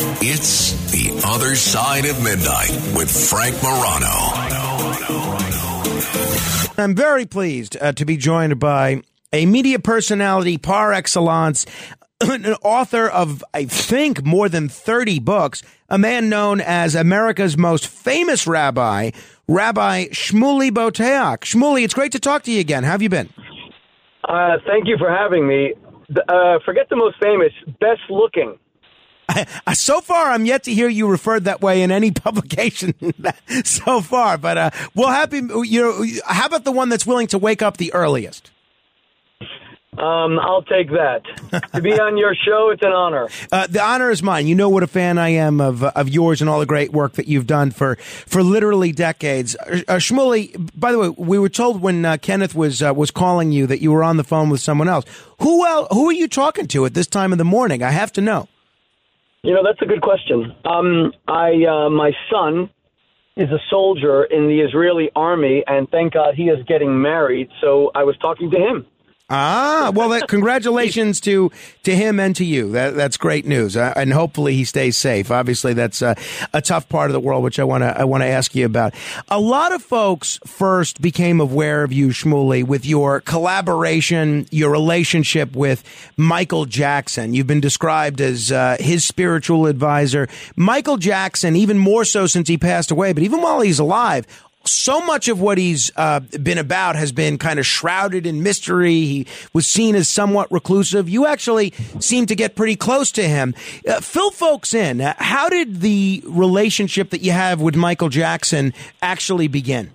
It's 0.00 0.92
The 0.92 1.20
Other 1.26 1.56
Side 1.56 2.04
of 2.04 2.22
Midnight 2.22 2.70
with 2.96 3.10
Frank 3.10 3.60
Morano. 3.64 4.06
I'm 6.80 6.94
very 6.94 7.26
pleased 7.26 7.76
uh, 7.80 7.90
to 7.94 8.04
be 8.04 8.16
joined 8.16 8.60
by 8.60 9.02
a 9.32 9.44
media 9.46 9.80
personality 9.80 10.56
par 10.56 10.92
excellence, 10.92 11.66
an 12.20 12.46
author 12.62 13.08
of, 13.08 13.42
I 13.52 13.64
think, 13.64 14.24
more 14.24 14.48
than 14.48 14.68
30 14.68 15.18
books, 15.18 15.64
a 15.88 15.98
man 15.98 16.28
known 16.28 16.60
as 16.60 16.94
America's 16.94 17.58
most 17.58 17.88
famous 17.88 18.46
rabbi, 18.46 19.10
Rabbi 19.48 20.06
Shmuley 20.10 20.70
Boteach. 20.70 21.38
Shmuley, 21.40 21.82
it's 21.82 21.94
great 21.94 22.12
to 22.12 22.20
talk 22.20 22.44
to 22.44 22.52
you 22.52 22.60
again. 22.60 22.84
How 22.84 22.92
have 22.92 23.02
you 23.02 23.08
been? 23.08 23.30
Uh, 24.22 24.58
thank 24.64 24.86
you 24.86 24.96
for 24.96 25.10
having 25.10 25.48
me. 25.48 25.74
Uh, 26.28 26.60
forget 26.64 26.88
the 26.88 26.96
most 26.96 27.16
famous, 27.20 27.52
best 27.80 28.02
looking. 28.08 28.56
So 29.74 30.00
far, 30.00 30.30
I'm 30.30 30.46
yet 30.46 30.64
to 30.64 30.74
hear 30.74 30.88
you 30.88 31.08
referred 31.08 31.44
that 31.44 31.60
way 31.60 31.82
in 31.82 31.90
any 31.90 32.10
publication 32.12 32.94
so 33.64 34.00
far. 34.00 34.38
But 34.38 34.58
uh, 34.58 34.70
we'll 34.94 35.08
happy. 35.08 35.36
You 35.38 35.82
know, 35.82 36.04
how 36.26 36.46
about 36.46 36.64
the 36.64 36.72
one 36.72 36.88
that's 36.88 37.06
willing 37.06 37.26
to 37.28 37.38
wake 37.38 37.62
up 37.62 37.76
the 37.76 37.92
earliest? 37.92 38.50
Um, 39.98 40.38
I'll 40.38 40.62
take 40.62 40.90
that. 40.90 41.22
to 41.74 41.82
be 41.82 41.98
on 41.98 42.16
your 42.16 42.32
show, 42.34 42.70
it's 42.70 42.82
an 42.82 42.92
honor. 42.92 43.28
Uh, 43.50 43.66
the 43.66 43.82
honor 43.82 44.10
is 44.10 44.22
mine. 44.22 44.46
You 44.46 44.54
know 44.54 44.68
what 44.68 44.82
a 44.82 44.86
fan 44.86 45.16
I 45.16 45.30
am 45.30 45.60
of 45.60 45.82
of 45.82 46.08
yours 46.08 46.42
and 46.42 46.50
all 46.50 46.60
the 46.60 46.66
great 46.66 46.92
work 46.92 47.14
that 47.14 47.28
you've 47.28 47.46
done 47.46 47.70
for 47.70 47.96
for 47.96 48.42
literally 48.42 48.92
decades. 48.92 49.56
Uh, 49.56 49.80
uh 49.88 49.96
Shmuley, 49.96 50.70
by 50.78 50.92
the 50.92 50.98
way, 50.98 51.08
we 51.08 51.38
were 51.38 51.48
told 51.48 51.80
when 51.80 52.04
uh, 52.04 52.18
Kenneth 52.18 52.54
was 52.54 52.82
uh, 52.82 52.92
was 52.94 53.10
calling 53.10 53.52
you 53.52 53.66
that 53.66 53.80
you 53.80 53.90
were 53.90 54.04
on 54.04 54.18
the 54.18 54.24
phone 54.24 54.50
with 54.50 54.60
someone 54.60 54.88
else. 54.88 55.06
Who 55.40 55.66
else, 55.66 55.88
Who 55.92 56.10
are 56.10 56.12
you 56.12 56.28
talking 56.28 56.66
to 56.68 56.84
at 56.84 56.92
this 56.92 57.06
time 57.06 57.32
of 57.32 57.38
the 57.38 57.44
morning? 57.44 57.82
I 57.82 57.90
have 57.90 58.12
to 58.12 58.20
know. 58.20 58.48
You 59.42 59.54
know, 59.54 59.62
that's 59.64 59.80
a 59.82 59.86
good 59.86 60.02
question. 60.02 60.54
Um, 60.64 61.12
I 61.28 61.64
uh, 61.64 61.90
my 61.90 62.12
son 62.30 62.70
is 63.36 63.48
a 63.50 63.58
soldier 63.70 64.24
in 64.24 64.48
the 64.48 64.60
Israeli 64.60 65.10
army, 65.14 65.62
and 65.66 65.88
thank 65.90 66.14
God 66.14 66.34
he 66.34 66.44
is 66.44 66.58
getting 66.66 67.00
married. 67.00 67.48
So 67.60 67.92
I 67.94 68.02
was 68.02 68.16
talking 68.18 68.50
to 68.50 68.56
him. 68.56 68.86
Ah, 69.30 69.92
well, 69.94 70.08
that, 70.08 70.26
congratulations 70.26 71.20
to 71.20 71.52
to 71.82 71.94
him 71.94 72.18
and 72.18 72.34
to 72.36 72.46
you. 72.46 72.72
That, 72.72 72.94
that's 72.94 73.18
great 73.18 73.44
news, 73.44 73.76
uh, 73.76 73.92
and 73.94 74.10
hopefully 74.10 74.54
he 74.54 74.64
stays 74.64 74.96
safe. 74.96 75.30
Obviously, 75.30 75.74
that's 75.74 76.00
a 76.00 76.16
tough 76.62 76.88
part 76.88 77.10
of 77.10 77.12
the 77.12 77.20
world, 77.20 77.44
which 77.44 77.58
I 77.58 77.64
want 77.64 77.82
to 77.82 77.98
I 77.98 78.04
want 78.04 78.22
to 78.22 78.26
ask 78.26 78.54
you 78.54 78.64
about. 78.64 78.94
A 79.28 79.38
lot 79.38 79.72
of 79.72 79.82
folks 79.82 80.38
first 80.46 81.02
became 81.02 81.40
aware 81.40 81.82
of 81.82 81.92
you, 81.92 82.08
Shmuley, 82.08 82.66
with 82.66 82.86
your 82.86 83.20
collaboration, 83.20 84.46
your 84.50 84.70
relationship 84.70 85.54
with 85.54 85.84
Michael 86.16 86.64
Jackson. 86.64 87.34
You've 87.34 87.46
been 87.46 87.60
described 87.60 88.22
as 88.22 88.50
uh, 88.50 88.78
his 88.80 89.04
spiritual 89.04 89.66
advisor. 89.66 90.26
Michael 90.56 90.96
Jackson, 90.96 91.54
even 91.54 91.76
more 91.76 92.06
so 92.06 92.26
since 92.26 92.48
he 92.48 92.56
passed 92.56 92.90
away, 92.90 93.12
but 93.12 93.22
even 93.22 93.42
while 93.42 93.60
he's 93.60 93.78
alive, 93.78 94.26
so 94.70 95.00
much 95.00 95.28
of 95.28 95.40
what 95.40 95.58
he's 95.58 95.90
uh, 95.96 96.20
been 96.20 96.58
about 96.58 96.96
has 96.96 97.12
been 97.12 97.38
kind 97.38 97.58
of 97.58 97.66
shrouded 97.66 98.26
in 98.26 98.42
mystery. 98.42 98.92
He 98.92 99.26
was 99.52 99.66
seen 99.66 99.94
as 99.94 100.08
somewhat 100.08 100.50
reclusive. 100.50 101.08
You 101.08 101.26
actually 101.26 101.72
seem 102.00 102.26
to 102.26 102.34
get 102.34 102.54
pretty 102.54 102.76
close 102.76 103.10
to 103.12 103.22
him. 103.22 103.54
Uh, 103.86 104.00
fill 104.00 104.30
folks 104.30 104.74
in. 104.74 105.00
Uh, 105.00 105.14
how 105.18 105.48
did 105.48 105.80
the 105.80 106.22
relationship 106.26 107.10
that 107.10 107.22
you 107.22 107.32
have 107.32 107.60
with 107.60 107.76
Michael 107.76 108.08
Jackson 108.08 108.72
actually 109.02 109.48
begin? 109.48 109.90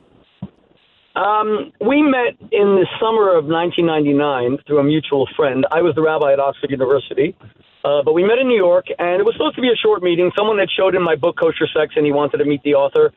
Um, 1.16 1.72
we 1.80 2.02
met 2.02 2.34
in 2.52 2.76
the 2.76 2.88
summer 3.00 3.38
of 3.38 3.46
1999 3.46 4.58
through 4.66 4.80
a 4.80 4.84
mutual 4.84 5.28
friend. 5.36 5.66
I 5.72 5.82
was 5.82 5.94
the 5.94 6.02
rabbi 6.02 6.34
at 6.34 6.40
Oxford 6.40 6.72
University. 6.72 7.36
Uh, 7.84 8.02
but 8.02 8.14
we 8.14 8.24
met 8.24 8.40
in 8.40 8.48
New 8.48 8.56
York, 8.56 8.86
and 8.98 9.20
it 9.20 9.26
was 9.26 9.36
supposed 9.36 9.56
to 9.56 9.62
be 9.62 9.68
a 9.68 9.76
short 9.76 10.02
meeting. 10.02 10.32
Someone 10.38 10.58
had 10.58 10.70
showed 10.72 10.96
him 10.96 11.04
my 11.04 11.16
book, 11.16 11.36
Kosher 11.38 11.68
Sex, 11.68 11.94
and 11.98 12.06
he 12.06 12.14
wanted 12.14 12.38
to 12.38 12.46
meet 12.46 12.64
the 12.64 12.76
author. 12.76 13.12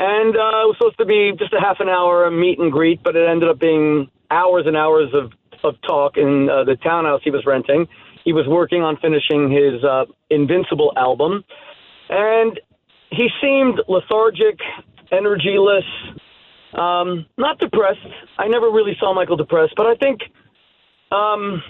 And 0.00 0.36
uh, 0.36 0.62
it 0.62 0.68
was 0.70 0.76
supposed 0.78 0.98
to 0.98 1.04
be 1.04 1.32
just 1.36 1.52
a 1.52 1.60
half 1.60 1.80
an 1.80 1.88
hour 1.88 2.30
meet 2.30 2.60
and 2.60 2.70
greet, 2.70 3.02
but 3.02 3.16
it 3.16 3.28
ended 3.28 3.48
up 3.48 3.58
being 3.58 4.08
hours 4.30 4.62
and 4.64 4.76
hours 4.76 5.12
of, 5.12 5.32
of 5.64 5.74
talk 5.82 6.16
in 6.16 6.48
uh, 6.48 6.62
the 6.62 6.76
townhouse 6.76 7.20
he 7.24 7.32
was 7.32 7.44
renting. 7.44 7.88
He 8.24 8.32
was 8.32 8.46
working 8.46 8.82
on 8.82 8.96
finishing 8.98 9.50
his 9.50 9.82
uh, 9.82 10.04
Invincible 10.30 10.92
album, 10.96 11.42
and 12.10 12.60
he 13.10 13.28
seemed 13.42 13.80
lethargic, 13.88 14.60
energyless, 15.10 15.82
um, 16.78 17.26
not 17.36 17.58
depressed. 17.58 17.98
I 18.38 18.46
never 18.46 18.70
really 18.70 18.96
saw 19.00 19.12
Michael 19.12 19.36
depressed, 19.36 19.74
but 19.76 19.86
I 19.86 19.96
think 19.96 20.20
um, 21.10 21.60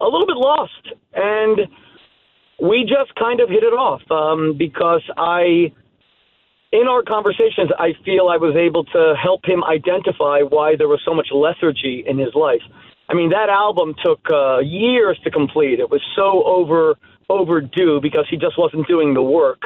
a 0.00 0.04
little 0.04 0.26
bit 0.26 0.36
lost. 0.36 0.88
And 1.14 1.60
we 2.60 2.82
just 2.82 3.14
kind 3.14 3.38
of 3.38 3.48
hit 3.48 3.62
it 3.62 3.72
off 3.72 4.02
um, 4.10 4.56
because 4.58 5.02
I 5.16 5.70
in 6.72 6.88
our 6.88 7.02
conversations, 7.02 7.70
I 7.78 7.92
feel 8.04 8.28
I 8.28 8.36
was 8.36 8.56
able 8.56 8.84
to 8.84 9.14
help 9.20 9.44
him 9.44 9.62
identify 9.64 10.40
why 10.40 10.74
there 10.76 10.88
was 10.88 11.00
so 11.04 11.14
much 11.14 11.28
lethargy 11.32 12.04
in 12.06 12.18
his 12.18 12.34
life. 12.34 12.62
I 13.08 13.14
mean, 13.14 13.30
that 13.30 13.48
album 13.48 13.94
took 14.04 14.20
uh, 14.30 14.58
years 14.58 15.18
to 15.24 15.30
complete. 15.30 15.78
It 15.78 15.90
was 15.90 16.02
so 16.16 16.42
over 16.44 16.96
overdue 17.28 18.00
because 18.00 18.26
he 18.30 18.36
just 18.36 18.58
wasn't 18.58 18.86
doing 18.86 19.14
the 19.14 19.22
work. 19.22 19.62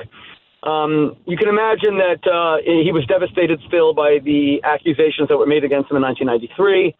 Um, 0.62 1.16
you 1.26 1.36
can 1.36 1.48
imagine 1.48 1.96
that 1.96 2.20
uh, 2.28 2.56
he 2.64 2.92
was 2.92 3.04
devastated 3.06 3.60
still 3.66 3.94
by 3.94 4.18
the 4.22 4.60
accusations 4.64 5.28
that 5.28 5.36
were 5.36 5.46
made 5.46 5.64
against 5.64 5.90
him 5.90 5.96
in 5.96 6.02
1993. 6.02 6.94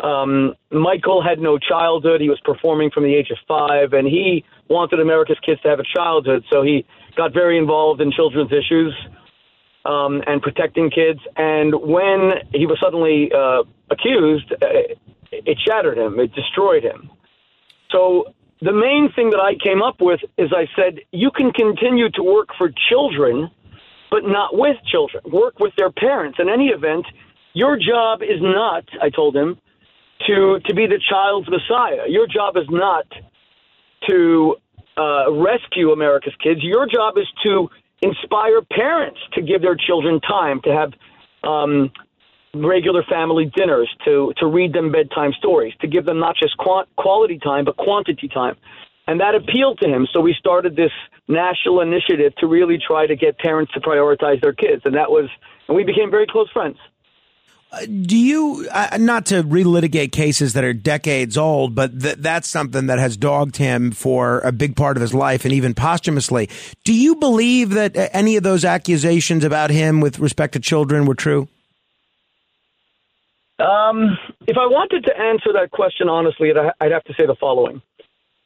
Um, 0.00 0.54
Michael 0.70 1.22
had 1.22 1.38
no 1.38 1.58
childhood. 1.58 2.20
He 2.20 2.28
was 2.28 2.40
performing 2.44 2.90
from 2.90 3.04
the 3.04 3.14
age 3.14 3.30
of 3.30 3.38
five, 3.48 3.92
and 3.92 4.06
he 4.06 4.44
wanted 4.68 5.00
America's 5.00 5.38
kids 5.44 5.60
to 5.62 5.68
have 5.68 5.80
a 5.80 5.88
childhood. 5.96 6.44
So 6.50 6.62
he 6.62 6.84
got 7.16 7.32
very 7.32 7.58
involved 7.58 8.00
in 8.00 8.12
children's 8.12 8.52
issues 8.52 8.94
um, 9.84 10.22
and 10.26 10.42
protecting 10.42 10.90
kids. 10.90 11.20
And 11.36 11.74
when 11.74 12.32
he 12.52 12.66
was 12.66 12.78
suddenly 12.82 13.30
uh, 13.32 13.62
accused, 13.90 14.52
uh, 14.52 14.94
it 15.32 15.58
shattered 15.66 15.98
him, 15.98 16.18
it 16.18 16.32
destroyed 16.34 16.82
him. 16.82 17.10
So 17.90 18.34
the 18.60 18.72
main 18.72 19.10
thing 19.14 19.30
that 19.30 19.40
I 19.40 19.54
came 19.54 19.82
up 19.82 19.96
with 20.00 20.20
is 20.36 20.52
I 20.54 20.66
said, 20.76 21.00
you 21.12 21.30
can 21.30 21.52
continue 21.52 22.10
to 22.10 22.22
work 22.22 22.48
for 22.58 22.70
children, 22.88 23.50
but 24.10 24.24
not 24.24 24.56
with 24.56 24.76
children. 24.90 25.22
Work 25.32 25.60
with 25.60 25.72
their 25.76 25.90
parents. 25.90 26.38
In 26.40 26.48
any 26.48 26.68
event, 26.68 27.06
your 27.54 27.76
job 27.76 28.22
is 28.22 28.40
not, 28.40 28.84
I 29.00 29.10
told 29.10 29.34
him, 29.34 29.58
to, 30.26 30.60
to 30.66 30.74
be 30.74 30.86
the 30.86 31.00
child's 31.08 31.48
messiah. 31.48 32.04
Your 32.08 32.26
job 32.26 32.56
is 32.56 32.66
not 32.68 33.06
to 34.08 34.56
uh, 34.96 35.32
rescue 35.32 35.92
America's 35.92 36.34
kids. 36.42 36.60
Your 36.62 36.86
job 36.86 37.16
is 37.16 37.26
to 37.46 37.70
inspire 38.02 38.62
parents 38.62 39.18
to 39.34 39.42
give 39.42 39.62
their 39.62 39.76
children 39.76 40.20
time 40.20 40.60
to 40.64 40.70
have 40.72 40.92
um, 41.42 41.90
regular 42.54 43.02
family 43.04 43.50
dinners, 43.54 43.88
to 44.04 44.32
to 44.38 44.46
read 44.46 44.72
them 44.72 44.90
bedtime 44.90 45.32
stories, 45.38 45.74
to 45.80 45.86
give 45.86 46.04
them 46.04 46.18
not 46.18 46.36
just 46.36 46.56
quality 46.56 47.38
time 47.38 47.64
but 47.64 47.76
quantity 47.76 48.28
time. 48.28 48.56
And 49.06 49.18
that 49.20 49.34
appealed 49.34 49.80
to 49.80 49.88
him. 49.88 50.06
So 50.12 50.20
we 50.20 50.34
started 50.38 50.76
this 50.76 50.92
national 51.26 51.80
initiative 51.80 52.32
to 52.36 52.46
really 52.46 52.78
try 52.78 53.06
to 53.06 53.16
get 53.16 53.38
parents 53.38 53.72
to 53.72 53.80
prioritize 53.80 54.40
their 54.40 54.52
kids. 54.52 54.82
And 54.84 54.94
that 54.94 55.10
was, 55.10 55.28
and 55.66 55.76
we 55.76 55.82
became 55.82 56.10
very 56.10 56.26
close 56.28 56.48
friends 56.52 56.76
do 57.86 58.16
you 58.16 58.68
uh, 58.72 58.98
not 58.98 59.26
to 59.26 59.42
relitigate 59.42 60.12
cases 60.12 60.54
that 60.54 60.64
are 60.64 60.72
decades 60.72 61.38
old, 61.38 61.74
but 61.74 62.00
th- 62.00 62.16
that's 62.16 62.48
something 62.48 62.86
that 62.86 62.98
has 62.98 63.16
dogged 63.16 63.56
him 63.56 63.92
for 63.92 64.40
a 64.40 64.50
big 64.50 64.74
part 64.74 64.96
of 64.96 65.00
his 65.00 65.14
life 65.14 65.44
and 65.44 65.54
even 65.54 65.74
posthumously. 65.74 66.48
Do 66.84 66.92
you 66.92 67.16
believe 67.16 67.70
that 67.70 67.92
any 68.12 68.36
of 68.36 68.42
those 68.42 68.64
accusations 68.64 69.44
about 69.44 69.70
him 69.70 70.00
with 70.00 70.18
respect 70.18 70.54
to 70.54 70.60
children 70.60 71.06
were 71.06 71.14
true? 71.14 71.48
Um, 73.60 74.18
if 74.48 74.56
I 74.56 74.66
wanted 74.66 75.04
to 75.04 75.16
answer 75.16 75.52
that 75.52 75.70
question 75.70 76.08
honestly, 76.08 76.50
I'd 76.80 76.92
have 76.92 77.04
to 77.04 77.14
say 77.14 77.26
the 77.26 77.36
following. 77.38 77.82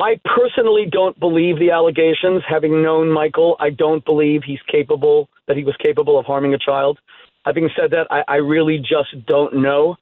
I 0.01 0.21
personally 0.25 0.87
don't 0.91 1.19
believe 1.19 1.59
the 1.59 1.71
allegations. 1.71 2.43
Having 2.49 2.83
known 2.83 3.11
Michael, 3.13 3.57
I 3.61 3.71
don't 3.71 4.05
believe 4.05 4.43
he's 4.45 4.59
capable 4.71 5.29
that 5.47 5.57
he 5.57 5.65
was 5.65 5.77
capable 5.77 6.19
of 6.19 6.27
harming 6.27 6.53
a 6.53 6.59
child. 6.59 6.99
Having 7.45 7.71
said 7.79 7.91
that, 7.91 8.07
I, 8.11 8.23
I 8.27 8.37
really 8.37 8.79
just 8.79 9.27
don't 9.27 9.63
know. 9.63 9.97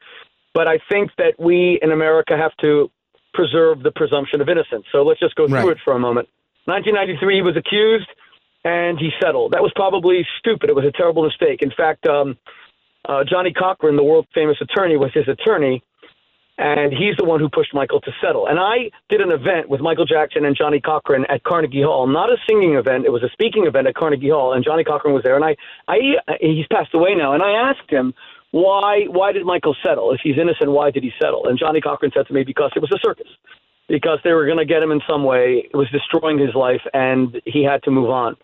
But 0.55 0.69
I 0.69 0.79
think 0.91 1.11
that 1.17 1.35
we 1.39 1.79
in 1.83 1.93
America 1.93 2.37
have 2.37 2.55
to 2.61 2.91
preserve 3.33 3.83
the 3.83 3.91
presumption 3.91 4.41
of 4.41 4.49
innocence. 4.49 4.85
So 4.93 5.03
let's 5.03 5.21
just 5.21 5.35
go 5.35 5.49
through 5.49 5.57
right. 5.57 5.69
it 5.69 5.79
for 5.85 5.95
a 5.95 5.99
moment. 5.99 6.29
1993, 6.67 7.37
he 7.37 7.43
was 7.43 7.57
accused 7.57 8.09
and 8.65 8.99
he 8.99 9.11
settled. 9.21 9.53
That 9.53 9.63
was 9.63 9.73
probably 9.75 10.27
stupid. 10.39 10.71
It 10.71 10.77
was 10.77 10.85
a 10.85 10.93
terrible 10.93 11.25
mistake. 11.25 11.63
In 11.63 11.73
fact, 11.77 12.07
um, 12.07 12.37
uh, 13.09 13.25
Johnnie 13.29 13.53
Cochran, 13.53 13.97
the 13.97 14.05
world 14.05 14.27
famous 14.35 14.59
attorney, 14.61 14.97
was 14.97 15.11
his 15.13 15.27
attorney, 15.27 15.83
and 16.59 16.93
he's 16.93 17.17
the 17.17 17.25
one 17.25 17.41
who 17.41 17.49
pushed 17.49 17.75
Michael 17.75 18.01
to 18.01 18.13
settle. 18.21 18.47
And 18.47 18.59
I 18.59 18.91
did 19.09 19.21
an 19.21 19.31
event 19.31 19.69
with 19.69 19.81
Michael 19.81 20.05
Jackson 20.05 20.45
and 20.45 20.57
Johnnie 20.57 20.81
Cochran 20.81 21.25
at 21.29 21.43
Carnegie 21.45 21.83
Hall. 21.83 22.07
Not 22.07 22.31
a 22.31 22.37
singing 22.49 22.75
event; 22.75 23.07
it 23.07 23.11
was 23.11 23.23
a 23.23 23.31
speaking 23.33 23.67
event 23.67 23.87
at 23.87 23.95
Carnegie 23.95 24.31
Hall, 24.31 24.53
and 24.53 24.65
Johnnie 24.65 24.85
Cochran 24.85 25.15
was 25.15 25.23
there. 25.23 25.37
And 25.37 25.45
I, 25.45 25.57
I, 25.89 25.97
he's 26.41 26.67
passed 26.71 26.95
away 26.95 27.15
now, 27.15 27.35
and 27.35 27.43
I 27.43 27.71
asked 27.71 27.91
him 27.91 28.15
why, 28.53 29.05
why 29.09 29.33
did 29.33 29.45
Michael 29.45 29.75
settle? 29.83 30.13
If 30.13 30.21
he's 30.23 30.37
innocent, 30.39 30.71
why 30.71 30.91
did 30.91 31.03
he 31.03 31.11
settle? 31.21 31.49
And 31.49 31.59
Johnnie 31.59 31.81
Cochran 31.81 32.13
said 32.15 32.27
to 32.29 32.35
me, 32.35 32.45
because 32.45 32.71
it 32.77 32.81
was 32.81 32.93
a 32.93 33.01
circus. 33.03 33.27
Because 33.89 34.19
they 34.23 34.33
were 34.33 34.45
going 34.47 34.59
to 34.59 34.67
get 34.67 34.83
him 34.83 34.93
in 34.93 35.01
some 35.09 35.25
way. 35.25 35.69
It 35.73 35.77
was 35.77 35.89
destroying 35.91 36.39
his 36.39 36.55
life, 36.55 36.83
and 36.93 37.41
he 37.45 37.65
had 37.65 37.83
to 37.85 37.91
move 37.91 38.11
on. 38.11 38.37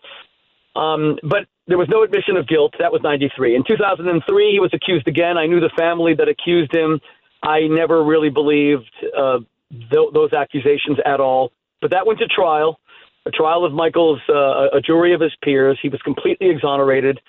Um, 0.75 1.17
but 1.23 1.45
there 1.67 1.77
was 1.77 1.87
no 1.89 2.03
admission 2.03 2.37
of 2.37 2.47
guilt. 2.47 2.73
That 2.79 2.91
was 2.91 3.01
93. 3.03 3.55
In 3.55 3.63
2003, 3.67 4.51
he 4.51 4.59
was 4.59 4.71
accused 4.73 5.07
again. 5.07 5.37
I 5.37 5.45
knew 5.45 5.59
the 5.59 5.71
family 5.77 6.15
that 6.15 6.27
accused 6.27 6.73
him. 6.73 6.99
I 7.43 7.67
never 7.67 8.03
really 8.03 8.29
believed 8.29 8.91
uh, 9.17 9.39
th- 9.71 10.09
those 10.13 10.33
accusations 10.33 10.97
at 11.05 11.19
all. 11.19 11.51
But 11.81 11.91
that 11.91 12.05
went 12.05 12.19
to 12.19 12.27
trial, 12.27 12.79
a 13.25 13.31
trial 13.31 13.63
of 13.65 13.73
Michael's, 13.73 14.19
uh, 14.29 14.67
a 14.73 14.81
jury 14.81 15.13
of 15.13 15.21
his 15.21 15.33
peers. 15.43 15.79
He 15.81 15.89
was 15.89 16.01
completely 16.01 16.49
exonerated. 16.49 17.19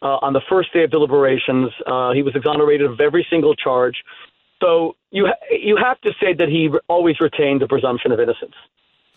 Uh, 0.00 0.18
on 0.22 0.32
the 0.32 0.40
first 0.48 0.72
day 0.72 0.84
of 0.84 0.90
deliberations, 0.90 1.70
uh, 1.86 2.12
he 2.12 2.22
was 2.22 2.34
exonerated 2.36 2.90
of 2.90 3.00
every 3.00 3.26
single 3.28 3.54
charge. 3.54 3.96
So 4.60 4.96
you 5.10 5.26
ha- 5.26 5.46
you 5.50 5.76
have 5.76 6.00
to 6.02 6.12
say 6.20 6.34
that 6.34 6.48
he 6.48 6.70
always 6.88 7.20
retained 7.20 7.60
the 7.60 7.68
presumption 7.68 8.12
of 8.12 8.20
innocence. 8.20 8.54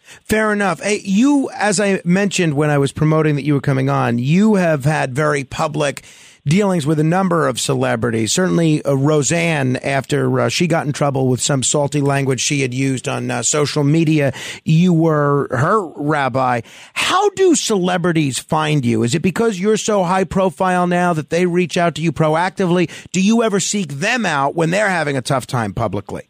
Fair 0.04 0.52
enough. 0.52 0.82
Hey, 0.82 1.02
you, 1.04 1.50
as 1.54 1.80
I 1.80 2.02
mentioned 2.04 2.56
when 2.56 2.70
I 2.70 2.78
was 2.78 2.92
promoting 2.92 3.36
that 3.36 3.44
you 3.44 3.54
were 3.54 3.62
coming 3.62 3.90
on, 3.90 4.18
you 4.18 4.56
have 4.56 4.84
had 4.84 5.14
very 5.14 5.44
public 5.44 6.04
dealings 6.46 6.86
with 6.86 7.00
a 7.00 7.04
number 7.04 7.48
of 7.48 7.60
celebrities. 7.60 8.34
Certainly, 8.34 8.84
uh, 8.84 8.94
Roseanne, 8.94 9.78
after 9.78 10.40
uh, 10.40 10.50
she 10.50 10.68
got 10.68 10.86
in 10.86 10.94
trouble 10.94 11.28
with 11.28 11.42
some 11.42 11.64
salty 11.64 12.02
language 12.02 12.42
she 12.42 12.62
had 12.62 12.74
used 12.74 13.08
on 13.08 13.30
uh, 13.30 13.44
social 13.44 13.84
media, 13.84 14.34
you 14.64 14.94
were 14.94 15.48
her 15.52 15.86
rabbi. 15.96 16.62
How 16.94 17.30
do 17.32 17.56
celebrities 17.56 18.40
find 18.40 18.86
you? 18.86 19.04
Is 19.04 19.16
it 19.16 19.22
because 19.22 19.60
you're 19.60 19.78
so 19.78 20.04
high 20.04 20.24
profile 20.24 20.88
now 20.88 21.14
that 21.14 21.30
they 21.30 21.46
reach 21.46 21.78
out 21.78 21.96
to 21.96 22.02
you 22.02 22.12
proactively? 22.12 22.90
Do 23.12 23.22
you 23.22 23.44
ever 23.44 23.60
seek 23.60 23.94
them 23.94 24.26
out 24.26 24.56
when 24.56 24.70
they're 24.70 24.90
having 24.90 25.18
a 25.18 25.22
tough 25.22 25.48
time 25.48 25.74
publicly? 25.74 26.28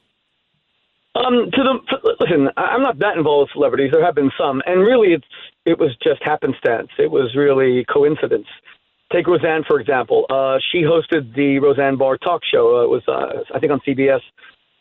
Um, 1.14 1.52
to 1.52 1.64
the 1.64 2.14
listen, 2.22 2.48
I'm 2.56 2.82
not 2.82 3.00
that 3.00 3.18
involved 3.18 3.50
with 3.50 3.54
celebrities. 3.54 3.92
There 3.92 4.04
have 4.04 4.16
been 4.16 4.32
some, 4.38 4.62
and 4.66 4.80
really, 4.80 5.14
it's 5.14 5.26
it 5.66 5.78
was 5.78 5.96
just 6.02 6.24
happenstance. 6.24 6.90
It 6.98 7.12
was 7.12 7.36
really 7.36 7.86
coincidence. 7.92 8.48
Take 9.12 9.28
Roseanne 9.28 9.64
for 9.68 9.80
example. 9.80 10.26
Uh, 10.30 10.58
she 10.72 10.84
hosted 10.84 11.36
the 11.36 11.60
Roseanne 11.60 11.98
Barr 11.98 12.18
talk 12.18 12.42
show. 12.52 12.78
Uh, 12.78 12.84
it 12.84 12.90
was 12.90 13.04
uh, 13.08 13.56
I 13.56 13.60
think 13.60 13.72
on 13.72 13.80
CBS, 13.88 14.22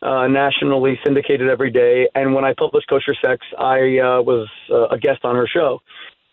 uh, 0.02 0.28
nationally 0.28 0.98
syndicated 1.04 1.48
every 1.48 1.70
day. 1.70 2.08
And 2.14 2.34
when 2.34 2.44
I 2.44 2.54
published 2.56 2.88
Kosher 2.88 3.14
Sex, 3.22 3.44
I 3.58 3.98
uh, 3.98 4.22
was 4.22 4.48
uh, 4.70 4.88
a 4.88 4.98
guest 4.98 5.24
on 5.24 5.36
her 5.36 5.46
show 5.46 5.80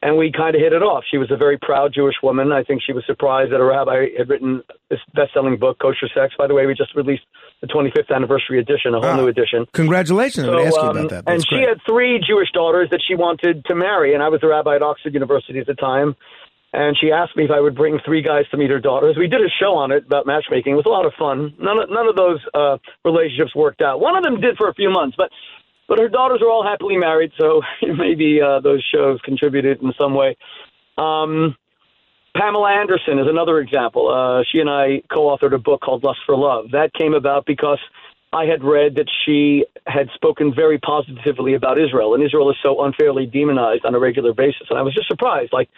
and 0.01 0.17
we 0.17 0.31
kind 0.31 0.55
of 0.55 0.61
hit 0.61 0.73
it 0.73 0.83
off. 0.83 1.03
She 1.09 1.17
was 1.17 1.31
a 1.31 1.38
very 1.38 1.57
proud 1.57 1.94
Jewish 1.94 2.15
woman. 2.21 2.51
I 2.51 2.63
think 2.63 2.81
she 2.85 2.94
was 2.94 3.03
surprised 3.07 3.51
that 3.51 3.59
a 3.59 3.65
rabbi 3.65 4.05
had 4.17 4.29
written 4.29 4.61
this 4.89 4.99
best-selling 5.15 5.57
book, 5.57 5.79
Kosher 5.79 6.07
Sex. 6.13 6.35
By 6.38 6.47
the 6.47 6.53
way, 6.53 6.65
we 6.65 6.75
just 6.75 6.95
released 6.95 7.23
the 7.61 7.67
25th 7.67 8.13
anniversary 8.13 8.59
edition, 8.59 8.94
a 8.94 9.01
whole 9.01 9.15
new 9.15 9.27
edition. 9.27 9.65
Congratulations! 9.73 10.45
So, 10.45 10.57
I 10.57 10.65
ask 10.65 10.75
you 10.75 10.81
about 10.81 10.97
um, 10.97 11.07
that. 11.07 11.25
That's 11.25 11.27
and 11.27 11.45
great. 11.45 11.61
she 11.61 11.67
had 11.67 11.77
three 11.88 12.21
Jewish 12.25 12.51
daughters 12.53 12.89
that 12.91 13.01
she 13.07 13.15
wanted 13.15 13.65
to 13.65 13.75
marry, 13.75 14.13
and 14.13 14.21
I 14.21 14.29
was 14.29 14.41
the 14.41 14.47
rabbi 14.47 14.75
at 14.75 14.83
Oxford 14.83 15.13
University 15.13 15.59
at 15.59 15.65
the 15.65 15.73
time. 15.73 16.15
And 16.73 16.97
she 16.99 17.11
asked 17.11 17.35
me 17.35 17.45
if 17.45 17.51
I 17.51 17.61
would 17.61 17.75
bring 17.75 17.99
three 18.05 18.21
guys 18.21 18.43
to 18.51 18.57
meet 18.57 18.69
her 18.69 18.79
daughters. 18.79 19.15
We 19.17 19.27
did 19.27 19.41
a 19.41 19.49
show 19.59 19.73
on 19.75 19.91
it 19.91 20.05
about 20.05 20.27
matchmaking. 20.27 20.73
It 20.73 20.75
was 20.75 20.85
a 20.85 20.89
lot 20.89 21.05
of 21.05 21.13
fun. 21.17 21.53
None 21.59 21.79
of, 21.79 21.89
none 21.89 22.07
of 22.07 22.15
those 22.15 22.39
uh, 22.53 22.77
relationships 23.05 23.55
worked 23.55 23.81
out. 23.81 24.01
One 24.01 24.17
of 24.17 24.23
them 24.23 24.41
did 24.41 24.57
for 24.57 24.67
a 24.67 24.73
few 24.73 24.89
months, 24.89 25.15
but 25.17 25.31
but 25.87 25.99
her 25.99 26.09
daughters 26.09 26.41
are 26.41 26.49
all 26.49 26.63
happily 26.63 26.97
married, 26.97 27.31
so 27.39 27.61
maybe 27.81 28.41
uh, 28.41 28.59
those 28.59 28.85
shows 28.93 29.19
contributed 29.23 29.81
in 29.81 29.93
some 29.97 30.13
way. 30.13 30.35
Um, 30.97 31.55
Pamela 32.35 32.71
Anderson 32.71 33.19
is 33.19 33.27
another 33.27 33.59
example. 33.59 34.09
Uh, 34.09 34.43
she 34.51 34.59
and 34.59 34.69
I 34.69 35.01
co-authored 35.11 35.53
a 35.53 35.57
book 35.57 35.81
called 35.81 36.03
Lust 36.03 36.19
for 36.25 36.35
Love. 36.35 36.71
That 36.71 36.93
came 36.93 37.13
about 37.13 37.45
because 37.45 37.79
I 38.33 38.45
had 38.45 38.63
read 38.63 38.95
that 38.95 39.07
she 39.25 39.65
had 39.85 40.09
spoken 40.13 40.53
very 40.53 40.77
positively 40.77 41.53
about 41.53 41.79
Israel, 41.79 42.13
and 42.13 42.23
Israel 42.23 42.49
is 42.51 42.57
so 42.61 42.83
unfairly 42.83 43.25
demonized 43.25 43.85
on 43.85 43.95
a 43.95 43.99
regular 43.99 44.33
basis. 44.33 44.67
And 44.69 44.77
I 44.77 44.81
was 44.81 44.93
just 44.93 45.07
surprised, 45.07 45.53
like, 45.53 45.69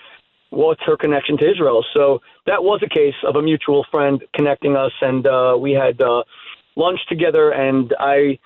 what's 0.50 0.82
her 0.86 0.98
connection 0.98 1.38
to 1.38 1.50
Israel? 1.50 1.86
So 1.94 2.22
that 2.46 2.64
was 2.64 2.82
a 2.84 2.90
case 2.90 3.16
of 3.28 3.36
a 3.36 3.42
mutual 3.42 3.86
friend 3.92 4.24
connecting 4.36 4.76
us, 4.76 4.92
and 5.02 5.26
uh, 5.26 5.58
we 5.60 5.72
had 5.72 6.02
uh, 6.02 6.24
lunch 6.76 7.00
together, 7.08 7.52
and 7.52 7.94
I 8.00 8.40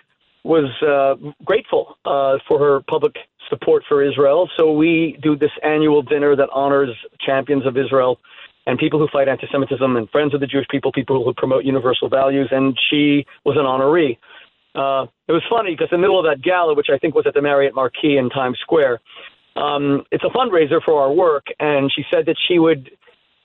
was 0.43 0.69
uh, 0.81 1.15
grateful 1.45 1.97
uh, 2.05 2.37
for 2.47 2.59
her 2.59 2.81
public 2.89 3.15
support 3.49 3.83
for 3.87 4.03
Israel. 4.03 4.49
So 4.57 4.73
we 4.73 5.17
do 5.21 5.37
this 5.37 5.51
annual 5.63 6.01
dinner 6.01 6.35
that 6.35 6.49
honors 6.51 6.95
champions 7.25 7.65
of 7.65 7.77
Israel 7.77 8.19
and 8.65 8.79
people 8.79 8.99
who 8.99 9.07
fight 9.11 9.27
anti-Semitism 9.27 9.95
and 9.95 10.09
friends 10.09 10.33
of 10.33 10.39
the 10.39 10.47
Jewish 10.47 10.67
people, 10.69 10.91
people 10.91 11.23
who 11.23 11.33
promote 11.33 11.65
universal 11.65 12.09
values. 12.09 12.49
And 12.51 12.77
she 12.89 13.25
was 13.45 13.57
an 13.57 13.65
honoree. 13.65 14.17
Uh, 14.75 15.05
it 15.27 15.33
was 15.33 15.43
funny 15.49 15.71
because 15.71 15.89
in 15.91 15.99
the 15.99 16.01
middle 16.01 16.19
of 16.19 16.25
that 16.25 16.41
gala, 16.41 16.73
which 16.73 16.87
I 16.91 16.97
think 16.97 17.13
was 17.13 17.27
at 17.27 17.33
the 17.33 17.41
Marriott 17.41 17.75
Marquis 17.75 18.17
in 18.17 18.29
Times 18.29 18.57
Square, 18.61 19.01
um, 19.55 20.03
it's 20.11 20.23
a 20.23 20.29
fundraiser 20.29 20.81
for 20.83 21.01
our 21.01 21.11
work, 21.11 21.45
and 21.59 21.91
she 21.95 22.03
said 22.11 22.25
that 22.25 22.35
she 22.47 22.59
would 22.59 22.89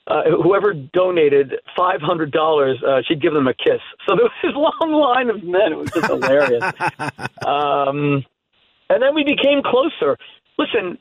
uh, 0.09 0.23
whoever 0.41 0.73
donated 0.73 1.53
five 1.77 2.01
hundred 2.01 2.31
dollars, 2.31 2.81
uh, 2.87 3.01
she'd 3.07 3.21
give 3.21 3.33
them 3.33 3.47
a 3.47 3.53
kiss. 3.53 3.81
So 4.07 4.15
there 4.15 4.25
was 4.25 4.31
this 4.41 4.53
long 4.55 4.91
line 4.91 5.29
of 5.29 5.43
men. 5.43 5.71
It 5.71 5.77
was 5.77 5.91
just 5.91 6.07
hilarious. 6.07 6.63
um, 7.45 8.25
and 8.89 9.03
then 9.03 9.13
we 9.13 9.23
became 9.23 9.61
closer. 9.61 10.17
Listen, 10.57 10.97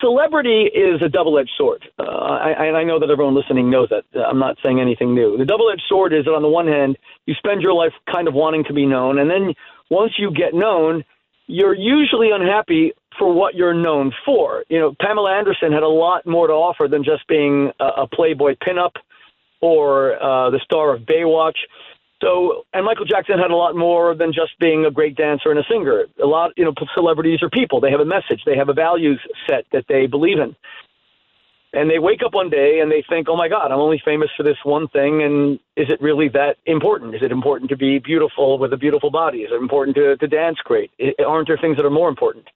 celebrity 0.00 0.70
is 0.72 1.02
a 1.02 1.08
double-edged 1.08 1.50
sword. 1.58 1.82
Uh, 1.98 2.04
I, 2.04 2.70
I 2.70 2.84
know 2.84 3.00
that 3.00 3.10
everyone 3.10 3.34
listening 3.34 3.70
knows 3.70 3.88
that. 3.90 4.04
I'm 4.16 4.38
not 4.38 4.56
saying 4.62 4.80
anything 4.80 5.16
new. 5.16 5.36
The 5.36 5.44
double-edged 5.44 5.82
sword 5.88 6.12
is 6.12 6.26
that 6.26 6.30
on 6.30 6.42
the 6.42 6.48
one 6.48 6.68
hand, 6.68 6.96
you 7.26 7.34
spend 7.34 7.60
your 7.60 7.74
life 7.74 7.92
kind 8.10 8.28
of 8.28 8.34
wanting 8.34 8.62
to 8.68 8.72
be 8.72 8.86
known, 8.86 9.18
and 9.18 9.28
then 9.28 9.52
once 9.90 10.12
you 10.16 10.30
get 10.30 10.54
known, 10.54 11.02
you're 11.48 11.74
usually 11.74 12.30
unhappy 12.32 12.92
for 13.18 13.32
what 13.32 13.54
you're 13.54 13.74
known 13.74 14.12
for. 14.24 14.64
You 14.68 14.78
know, 14.78 14.94
Pamela 15.00 15.36
Anderson 15.36 15.72
had 15.72 15.82
a 15.82 15.88
lot 15.88 16.26
more 16.26 16.46
to 16.46 16.52
offer 16.52 16.88
than 16.88 17.04
just 17.04 17.26
being 17.28 17.70
a, 17.80 18.02
a 18.02 18.06
Playboy 18.06 18.54
pinup 18.56 18.92
or 19.60 20.14
uh, 20.22 20.50
the 20.50 20.60
star 20.64 20.94
of 20.94 21.02
Baywatch. 21.02 21.56
So, 22.22 22.66
and 22.74 22.84
Michael 22.84 23.06
Jackson 23.06 23.38
had 23.38 23.50
a 23.50 23.56
lot 23.56 23.74
more 23.74 24.14
than 24.14 24.32
just 24.32 24.58
being 24.58 24.84
a 24.84 24.90
great 24.90 25.16
dancer 25.16 25.50
and 25.50 25.58
a 25.58 25.64
singer. 25.70 26.04
A 26.22 26.26
lot, 26.26 26.52
you 26.56 26.64
know, 26.64 26.74
celebrities 26.94 27.42
are 27.42 27.48
people. 27.48 27.80
They 27.80 27.90
have 27.90 28.00
a 28.00 28.04
message. 28.04 28.42
They 28.44 28.56
have 28.56 28.68
a 28.68 28.74
values 28.74 29.20
set 29.48 29.64
that 29.72 29.84
they 29.88 30.06
believe 30.06 30.38
in. 30.38 30.54
And 31.72 31.88
they 31.88 32.00
wake 32.00 32.20
up 32.24 32.34
one 32.34 32.50
day 32.50 32.80
and 32.80 32.90
they 32.90 33.04
think, 33.08 33.28
"Oh 33.28 33.36
my 33.36 33.48
God, 33.48 33.70
I'm 33.70 33.78
only 33.78 34.02
famous 34.04 34.28
for 34.36 34.42
this 34.42 34.56
one 34.64 34.88
thing." 34.88 35.22
And 35.22 35.60
is 35.76 35.88
it 35.88 36.02
really 36.02 36.28
that 36.30 36.56
important? 36.66 37.14
Is 37.14 37.22
it 37.22 37.30
important 37.30 37.70
to 37.70 37.76
be 37.76 38.00
beautiful 38.00 38.58
with 38.58 38.72
a 38.72 38.76
beautiful 38.76 39.10
body? 39.10 39.42
Is 39.42 39.52
it 39.52 39.62
important 39.62 39.96
to, 39.96 40.16
to 40.16 40.26
dance 40.26 40.58
great? 40.64 40.90
Aren't 41.24 41.46
there 41.46 41.58
things 41.58 41.76
that 41.76 41.86
are 41.86 41.90
more 41.90 42.08
important? 42.08 42.48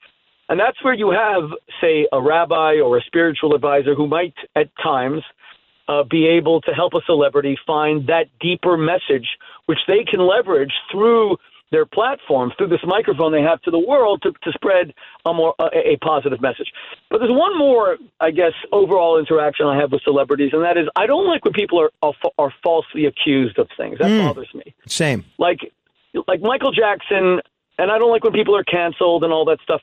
And 0.49 0.61
that's 0.61 0.83
where 0.85 0.95
you 0.95 1.11
have, 1.11 1.51
say, 1.81 2.07
a 2.13 2.21
rabbi 2.21 2.81
or 2.81 2.99
a 2.99 3.03
spiritual 3.03 3.55
advisor 3.55 3.95
who 3.95 4.07
might, 4.07 4.35
at 4.55 4.69
times, 4.83 5.23
uh, 5.89 6.03
be 6.03 6.27
able 6.27 6.61
to 6.63 6.73
help 6.73 6.95
a 6.95 7.01
celebrity 7.07 7.59
find 7.67 8.07
that 8.09 8.27
deeper 8.41 8.77
message, 8.77 9.29
which 9.67 9.81
they 9.87 10.05
can 10.05 10.21
leverage 10.21 10.73
through 10.91 11.37
their 11.71 11.87
platform, 11.87 12.53
through 12.57 12.69
this 12.69 12.81
microphone 12.85 13.33
they 13.33 13.43
have 13.43 13.61
to 13.63 13.71
the 13.71 13.79
world 13.79 14.23
to, 14.23 14.33
to 14.43 14.53
spread 14.53 14.95
a 15.27 15.35
more 15.35 15.55
a, 15.59 15.95
a 15.95 15.97
positive 15.97 16.41
message. 16.41 16.73
But 17.11 17.19
there's 17.19 17.33
one 17.33 17.59
more, 17.59 17.97
I 18.21 18.31
guess, 18.31 18.53
overall 18.71 19.19
interaction 19.19 19.67
I 19.67 19.79
have 19.81 19.91
with 19.91 20.03
celebrities, 20.03 20.51
and 20.53 20.63
that 20.63 20.77
is 20.77 20.87
I 20.95 21.07
don't 21.07 21.27
like 21.27 21.45
when 21.45 21.53
people 21.53 21.81
are 21.81 21.91
are, 22.03 22.15
are 22.39 22.55
falsely 22.63 23.07
accused 23.07 23.59
of 23.59 23.69
things. 23.77 23.99
That 23.99 24.09
mm. 24.09 24.25
bothers 24.25 24.55
me. 24.55 24.75
Same. 24.87 25.25
Like 25.39 25.73
like 26.29 26.41
Michael 26.41 26.71
Jackson, 26.71 27.41
and 27.79 27.91
I 27.91 27.99
don't 27.99 28.11
like 28.11 28.23
when 28.23 28.35
people 28.35 28.57
are 28.57 28.65
canceled 28.65 29.25
and 29.25 29.33
all 29.33 29.45
that 29.47 29.59
stuff. 29.63 29.83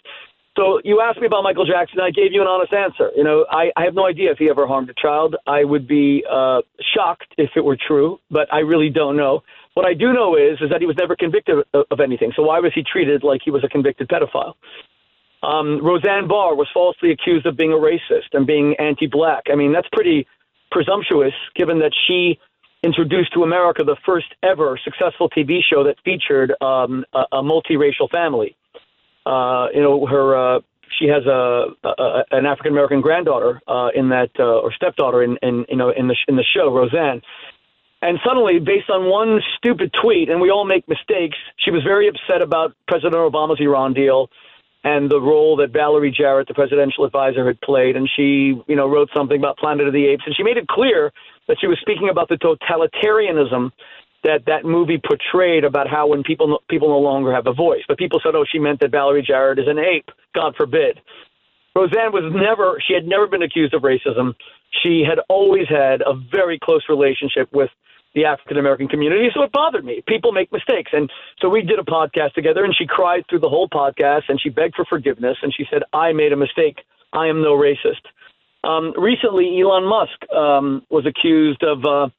So 0.57 0.81
you 0.83 0.99
asked 1.01 1.19
me 1.19 1.27
about 1.27 1.43
Michael 1.43 1.65
Jackson. 1.65 1.99
And 1.99 2.05
I 2.05 2.11
gave 2.11 2.33
you 2.33 2.41
an 2.41 2.47
honest 2.47 2.73
answer. 2.73 3.09
You 3.15 3.23
know, 3.23 3.45
I, 3.49 3.71
I 3.75 3.85
have 3.85 3.93
no 3.93 4.05
idea 4.05 4.31
if 4.31 4.37
he 4.37 4.49
ever 4.49 4.67
harmed 4.67 4.89
a 4.89 4.93
child. 5.01 5.35
I 5.47 5.63
would 5.63 5.87
be 5.87 6.23
uh, 6.29 6.61
shocked 6.93 7.33
if 7.37 7.51
it 7.55 7.63
were 7.63 7.77
true, 7.77 8.19
but 8.29 8.51
I 8.53 8.59
really 8.59 8.89
don't 8.89 9.15
know. 9.15 9.43
What 9.73 9.85
I 9.85 9.93
do 9.93 10.11
know 10.11 10.35
is 10.35 10.59
is 10.61 10.69
that 10.69 10.81
he 10.81 10.87
was 10.87 10.97
never 10.99 11.15
convicted 11.15 11.55
of, 11.73 11.85
of 11.89 11.99
anything. 12.01 12.33
So 12.35 12.43
why 12.43 12.59
was 12.59 12.73
he 12.75 12.83
treated 12.83 13.23
like 13.23 13.41
he 13.43 13.51
was 13.51 13.63
a 13.63 13.69
convicted 13.69 14.09
pedophile? 14.09 14.53
Um, 15.43 15.83
Roseanne 15.83 16.27
Barr 16.27 16.55
was 16.55 16.67
falsely 16.73 17.11
accused 17.11 17.45
of 17.45 17.57
being 17.57 17.71
a 17.71 17.75
racist 17.75 18.33
and 18.33 18.45
being 18.45 18.75
anti-black. 18.77 19.43
I 19.51 19.55
mean, 19.55 19.71
that's 19.71 19.87
pretty 19.91 20.27
presumptuous, 20.69 21.33
given 21.55 21.79
that 21.79 21.93
she 22.07 22.37
introduced 22.83 23.33
to 23.33 23.43
America 23.43 23.83
the 23.83 23.95
first 24.05 24.27
ever 24.43 24.79
successful 24.83 25.29
TV 25.29 25.59
show 25.67 25.83
that 25.83 25.95
featured 26.03 26.53
um, 26.61 27.05
a, 27.13 27.23
a 27.37 27.43
multiracial 27.43 28.09
family. 28.11 28.55
Uh, 29.25 29.67
you 29.73 29.81
know, 29.81 30.05
her 30.05 30.55
uh, 30.55 30.59
She 30.99 31.07
has 31.07 31.25
a, 31.25 31.67
a 31.83 32.23
an 32.31 32.45
African 32.45 32.73
American 32.73 33.01
granddaughter 33.01 33.61
uh, 33.67 33.89
in 33.95 34.09
that 34.09 34.31
uh, 34.39 34.59
or 34.59 34.71
stepdaughter 34.73 35.23
in, 35.23 35.37
in 35.41 35.65
you 35.69 35.77
know 35.77 35.89
in 35.89 36.07
the 36.07 36.15
in 36.27 36.35
the 36.35 36.43
show 36.43 36.73
Roseanne. 36.73 37.21
And 38.03 38.17
suddenly, 38.25 38.57
based 38.57 38.89
on 38.89 39.09
one 39.09 39.41
stupid 39.57 39.93
tweet, 40.01 40.29
and 40.29 40.41
we 40.41 40.49
all 40.49 40.65
make 40.65 40.87
mistakes, 40.89 41.37
she 41.57 41.69
was 41.69 41.83
very 41.83 42.07
upset 42.07 42.41
about 42.41 42.73
President 42.87 43.13
Obama's 43.13 43.61
Iran 43.61 43.93
deal 43.93 44.29
and 44.83 45.11
the 45.11 45.21
role 45.21 45.55
that 45.57 45.69
Valerie 45.69 46.09
Jarrett, 46.09 46.47
the 46.47 46.55
presidential 46.55 47.05
advisor, 47.05 47.45
had 47.45 47.61
played. 47.61 47.95
And 47.95 48.09
she, 48.15 48.59
you 48.67 48.75
know, 48.75 48.89
wrote 48.89 49.09
something 49.15 49.37
about 49.37 49.57
Planet 49.57 49.85
of 49.85 49.93
the 49.93 50.07
Apes, 50.07 50.23
and 50.25 50.35
she 50.35 50.41
made 50.41 50.57
it 50.57 50.67
clear 50.67 51.11
that 51.47 51.57
she 51.61 51.67
was 51.67 51.77
speaking 51.79 52.09
about 52.09 52.27
the 52.29 52.37
totalitarianism 52.37 53.71
that 54.23 54.45
that 54.45 54.65
movie 54.65 54.99
portrayed 55.03 55.63
about 55.63 55.87
how 55.89 56.07
when 56.07 56.23
people 56.23 56.47
no, 56.47 56.59
people 56.69 56.89
no 56.89 56.99
longer 56.99 57.33
have 57.33 57.47
a 57.47 57.53
voice. 57.53 57.81
But 57.87 57.97
people 57.97 58.19
said, 58.23 58.35
oh, 58.35 58.45
she 58.49 58.59
meant 58.59 58.79
that 58.81 58.91
Valerie 58.91 59.23
Jarrett 59.25 59.59
is 59.59 59.67
an 59.67 59.79
ape. 59.79 60.09
God 60.35 60.55
forbid. 60.55 60.99
Roseanne 61.75 62.11
was 62.11 62.31
never, 62.35 62.81
she 62.85 62.93
had 62.93 63.07
never 63.07 63.27
been 63.27 63.41
accused 63.41 63.73
of 63.73 63.81
racism. 63.83 64.33
She 64.83 65.03
had 65.07 65.19
always 65.29 65.67
had 65.69 66.01
a 66.01 66.13
very 66.13 66.59
close 66.61 66.83
relationship 66.89 67.49
with 67.53 67.69
the 68.13 68.25
African 68.25 68.57
American 68.57 68.89
community. 68.89 69.29
So 69.33 69.41
it 69.43 69.51
bothered 69.53 69.85
me. 69.85 70.03
People 70.05 70.33
make 70.33 70.51
mistakes. 70.51 70.91
And 70.93 71.09
so 71.39 71.47
we 71.47 71.61
did 71.61 71.79
a 71.79 71.83
podcast 71.83 72.33
together, 72.33 72.65
and 72.65 72.75
she 72.75 72.85
cried 72.85 73.23
through 73.29 73.39
the 73.39 73.49
whole 73.49 73.69
podcast 73.69 74.23
and 74.27 74.39
she 74.39 74.49
begged 74.49 74.75
for 74.75 74.85
forgiveness. 74.85 75.37
And 75.41 75.53
she 75.55 75.65
said, 75.71 75.83
I 75.93 76.11
made 76.11 76.33
a 76.33 76.37
mistake. 76.37 76.79
I 77.13 77.27
am 77.27 77.41
no 77.41 77.53
racist. 77.53 78.03
Um, 78.63 78.93
recently, 78.97 79.59
Elon 79.61 79.85
Musk 79.85 80.31
um, 80.31 80.85
was 80.89 81.05
accused 81.05 81.63
of. 81.63 81.85
Uh, 81.85 82.09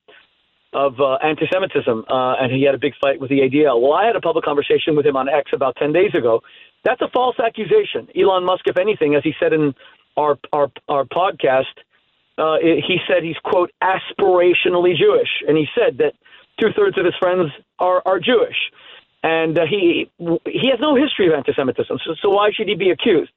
of 0.72 1.00
uh, 1.00 1.14
anti-Semitism, 1.16 2.04
uh, 2.08 2.34
and 2.40 2.50
he 2.52 2.64
had 2.64 2.74
a 2.74 2.78
big 2.78 2.94
fight 3.00 3.20
with 3.20 3.30
the 3.30 3.40
ADL. 3.40 3.80
Well, 3.80 3.92
I 3.92 4.06
had 4.06 4.16
a 4.16 4.20
public 4.20 4.44
conversation 4.44 4.96
with 4.96 5.04
him 5.04 5.16
on 5.16 5.28
X 5.28 5.50
about 5.52 5.76
ten 5.76 5.92
days 5.92 6.14
ago. 6.14 6.40
That's 6.84 7.00
a 7.00 7.08
false 7.12 7.36
accusation. 7.38 8.08
Elon 8.16 8.44
Musk, 8.44 8.64
if 8.66 8.76
anything, 8.76 9.14
as 9.14 9.22
he 9.22 9.32
said 9.38 9.52
in 9.52 9.74
our 10.16 10.38
our, 10.52 10.70
our 10.88 11.04
podcast, 11.04 11.76
uh, 12.38 12.56
he 12.60 12.98
said 13.06 13.22
he's 13.22 13.36
quote 13.44 13.70
aspirationally 13.82 14.96
Jewish, 14.96 15.30
and 15.46 15.56
he 15.56 15.66
said 15.78 15.98
that 15.98 16.14
two 16.60 16.68
thirds 16.76 16.98
of 16.98 17.04
his 17.04 17.14
friends 17.18 17.50
are 17.78 18.02
are 18.06 18.18
Jewish, 18.18 18.56
and 19.22 19.58
uh, 19.58 19.62
he 19.68 20.10
he 20.18 20.70
has 20.70 20.80
no 20.80 20.94
history 20.94 21.28
of 21.28 21.34
anti-Semitism. 21.34 21.98
So, 22.04 22.14
so 22.20 22.30
why 22.30 22.50
should 22.54 22.68
he 22.68 22.74
be 22.74 22.90
accused? 22.90 23.32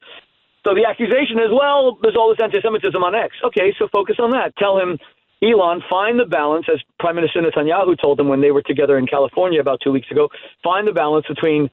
So 0.66 0.74
the 0.74 0.86
accusation 0.90 1.38
is, 1.38 1.54
well, 1.54 2.00
there's 2.02 2.16
all 2.16 2.30
this 2.30 2.42
anti-Semitism 2.42 2.98
on 2.98 3.14
X. 3.14 3.36
Okay, 3.44 3.72
so 3.78 3.88
focus 3.92 4.16
on 4.18 4.32
that. 4.32 4.58
Tell 4.58 4.80
him, 4.80 4.98
Elon, 5.44 5.84
find 5.90 6.20
the 6.20 6.26
balance, 6.26 6.66
as 6.72 6.82
Prime 7.00 7.16
Minister 7.16 7.42
Netanyahu 7.42 8.00
told 8.00 8.20
him 8.20 8.30
when 8.30 8.42
they 8.42 8.52
were 8.52 8.62
together 8.62 8.98
in 8.98 9.06
California 9.06 9.60
about 9.60 9.82
two 9.84 9.92
weeks 9.92 10.10
ago. 10.10 10.30
Find 10.64 10.88
the 10.88 10.94
balance 10.94 11.26
between 11.28 11.70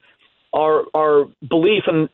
our 0.53 0.85
our 0.95 1.27
belief 1.49 1.85
in 1.87 2.09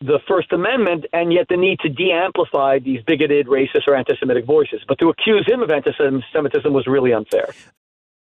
the 0.00 0.18
First 0.26 0.52
Amendment 0.52 1.04
and 1.12 1.32
yet 1.32 1.46
the 1.48 1.56
need 1.56 1.78
to 1.80 1.88
de 1.88 2.10
amplify 2.10 2.78
these 2.78 3.02
bigoted, 3.06 3.46
racist, 3.46 3.86
or 3.86 3.94
anti 3.94 4.14
Semitic 4.18 4.46
voices. 4.46 4.80
But 4.88 4.98
to 4.98 5.08
accuse 5.08 5.46
him 5.46 5.62
of 5.62 5.70
anti 5.70 5.92
Semitism 6.32 6.72
was 6.72 6.86
really 6.86 7.12
unfair. 7.12 7.48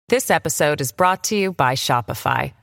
This 0.09 0.31
episode 0.31 0.81
is 0.81 0.91
brought 0.91 1.23
to 1.25 1.35
you 1.35 1.53
by 1.53 1.73
Shopify. 1.75 2.53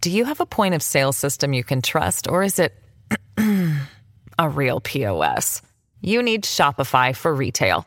Do 0.00 0.10
you 0.10 0.26
have 0.26 0.40
a 0.40 0.46
point 0.46 0.74
of 0.74 0.82
sale 0.82 1.12
system 1.12 1.52
you 1.52 1.64
can 1.64 1.82
trust, 1.82 2.28
or 2.28 2.42
is 2.42 2.58
it 2.58 2.72
a 4.38 4.48
real 4.48 4.80
POS? 4.80 5.62
You 6.00 6.22
need 6.22 6.44
Shopify 6.44 7.16
for 7.16 7.34
retail. 7.34 7.86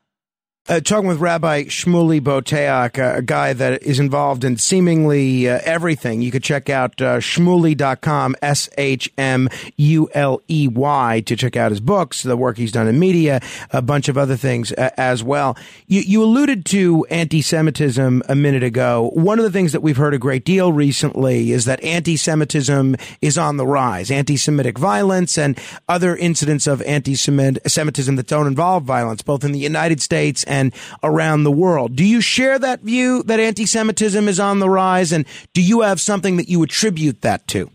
Uh, 0.69 0.79
talking 0.79 1.07
with 1.07 1.17
Rabbi 1.17 1.63
Shmuley 1.63 2.21
Boteach, 2.21 3.17
a 3.17 3.23
guy 3.23 3.51
that 3.51 3.81
is 3.81 3.99
involved 3.99 4.43
in 4.43 4.57
seemingly 4.57 5.49
uh, 5.49 5.59
everything. 5.63 6.21
You 6.21 6.29
could 6.29 6.43
check 6.43 6.69
out 6.69 7.01
uh, 7.01 7.17
shmuley.com, 7.17 8.35
S 8.43 8.69
H 8.77 9.11
M 9.17 9.49
U 9.77 10.07
L 10.13 10.39
E 10.47 10.67
Y, 10.67 11.23
to 11.25 11.35
check 11.35 11.55
out 11.55 11.71
his 11.71 11.79
books, 11.79 12.21
the 12.21 12.37
work 12.37 12.57
he's 12.57 12.71
done 12.71 12.87
in 12.87 12.99
media, 12.99 13.41
a 13.71 13.81
bunch 13.81 14.07
of 14.07 14.19
other 14.19 14.37
things 14.37 14.71
uh, 14.73 14.91
as 14.97 15.23
well. 15.23 15.57
You, 15.87 16.01
you 16.01 16.23
alluded 16.23 16.63
to 16.67 17.07
anti 17.09 17.41
Semitism 17.41 18.21
a 18.29 18.35
minute 18.35 18.63
ago. 18.63 19.09
One 19.15 19.39
of 19.39 19.43
the 19.43 19.51
things 19.51 19.71
that 19.71 19.81
we've 19.81 19.97
heard 19.97 20.13
a 20.13 20.19
great 20.19 20.45
deal 20.45 20.71
recently 20.71 21.51
is 21.51 21.65
that 21.65 21.83
anti 21.83 22.15
Semitism 22.15 22.97
is 23.19 23.35
on 23.35 23.57
the 23.57 23.65
rise, 23.65 24.11
anti 24.11 24.37
Semitic 24.37 24.77
violence 24.77 25.39
and 25.39 25.59
other 25.89 26.15
incidents 26.15 26.67
of 26.67 26.83
anti 26.83 27.15
Semitism 27.15 28.15
that 28.15 28.27
don't 28.27 28.45
involve 28.45 28.83
violence, 28.83 29.23
both 29.23 29.43
in 29.43 29.53
the 29.53 29.59
United 29.59 30.03
States 30.03 30.45
and 30.51 30.73
around 31.01 31.43
the 31.43 31.51
world. 31.51 31.95
Do 31.95 32.05
you 32.05 32.21
share 32.21 32.59
that 32.59 32.81
view 32.81 33.23
that 33.23 33.39
anti 33.39 33.65
Semitism 33.65 34.27
is 34.27 34.39
on 34.39 34.59
the 34.59 34.69
rise? 34.69 35.11
And 35.11 35.25
do 35.53 35.61
you 35.61 35.81
have 35.81 35.99
something 35.99 36.37
that 36.37 36.49
you 36.49 36.61
attribute 36.61 37.21
that 37.21 37.47
to? 37.47 37.71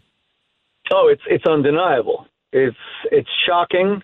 Oh, 0.92 1.08
it's 1.08 1.22
it's 1.28 1.44
undeniable. 1.46 2.26
It's 2.52 2.76
it's 3.10 3.28
shocking. 3.46 4.02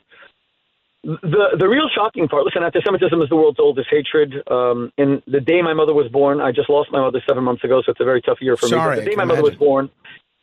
The 1.05 1.57
the 1.59 1.69
real 1.69 1.89
shocking 1.95 2.29
part. 2.29 2.45
Listen, 2.45 2.63
anti-Semitism 2.63 3.21
is 3.23 3.29
the 3.29 3.37
world's 3.37 3.59
oldest 3.59 3.89
hatred. 3.91 4.35
Um, 4.49 4.93
in 4.97 5.21
the 5.27 5.41
day 5.41 5.61
my 5.63 5.75
mother 5.75 5.95
was 5.95 6.09
born, 6.09 6.41
I 6.41 6.53
just 6.53 6.71
lost 6.71 6.93
my 6.93 7.01
mother 7.01 7.21
seven 7.29 7.43
months 7.43 7.65
ago, 7.65 7.83
so 7.85 7.91
it's 7.91 8.01
a 8.01 8.05
very 8.05 8.23
tough 8.23 8.39
year 8.41 8.57
for 8.57 8.69
Sorry, 8.69 8.97
me. 8.97 8.97
But 8.97 9.05
the 9.05 9.11
day 9.11 9.17
my 9.17 9.25
imagine. 9.25 9.43
mother 9.43 9.51
was 9.51 9.59
born, 9.59 9.91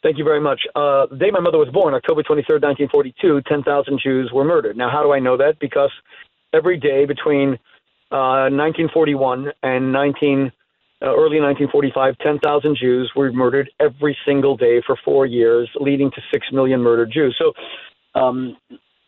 thank 0.04 0.18
you 0.18 0.26
very 0.26 0.42
much. 0.42 0.62
Uh, 0.76 1.06
the 1.08 1.16
day 1.16 1.32
my 1.32 1.40
mother 1.40 1.58
was 1.58 1.70
born, 1.70 1.94
October 1.94 2.24
twenty 2.24 2.44
third, 2.48 2.62
nineteen 2.62 2.90
forty 2.90 3.16
two, 3.22 3.42
ten 3.48 3.64
thousand 3.64 4.02
Jews 4.04 4.32
were 4.34 4.44
murdered. 4.44 4.76
Now, 4.76 4.90
how 4.90 5.02
do 5.02 5.14
I 5.14 5.20
know 5.20 5.38
that? 5.38 5.60
Because 5.60 5.92
every 6.54 6.78
day 6.78 7.06
between 7.06 7.58
1941 8.12 9.48
uh, 9.48 9.52
and 9.64 9.92
19 9.92 10.52
uh, 11.02 11.06
early 11.06 11.40
1945, 11.40 12.18
10,000 12.18 12.78
Jews 12.78 13.12
were 13.16 13.32
murdered 13.32 13.70
every 13.80 14.18
single 14.26 14.58
day 14.58 14.82
for 14.86 14.98
four 15.06 15.26
years, 15.26 15.70
leading 15.80 16.12
to 16.12 16.22
six 16.32 16.48
million 16.52 16.82
murdered 16.82 17.12
Jews. 17.12 17.36
So. 17.38 17.54
Um, 18.20 18.58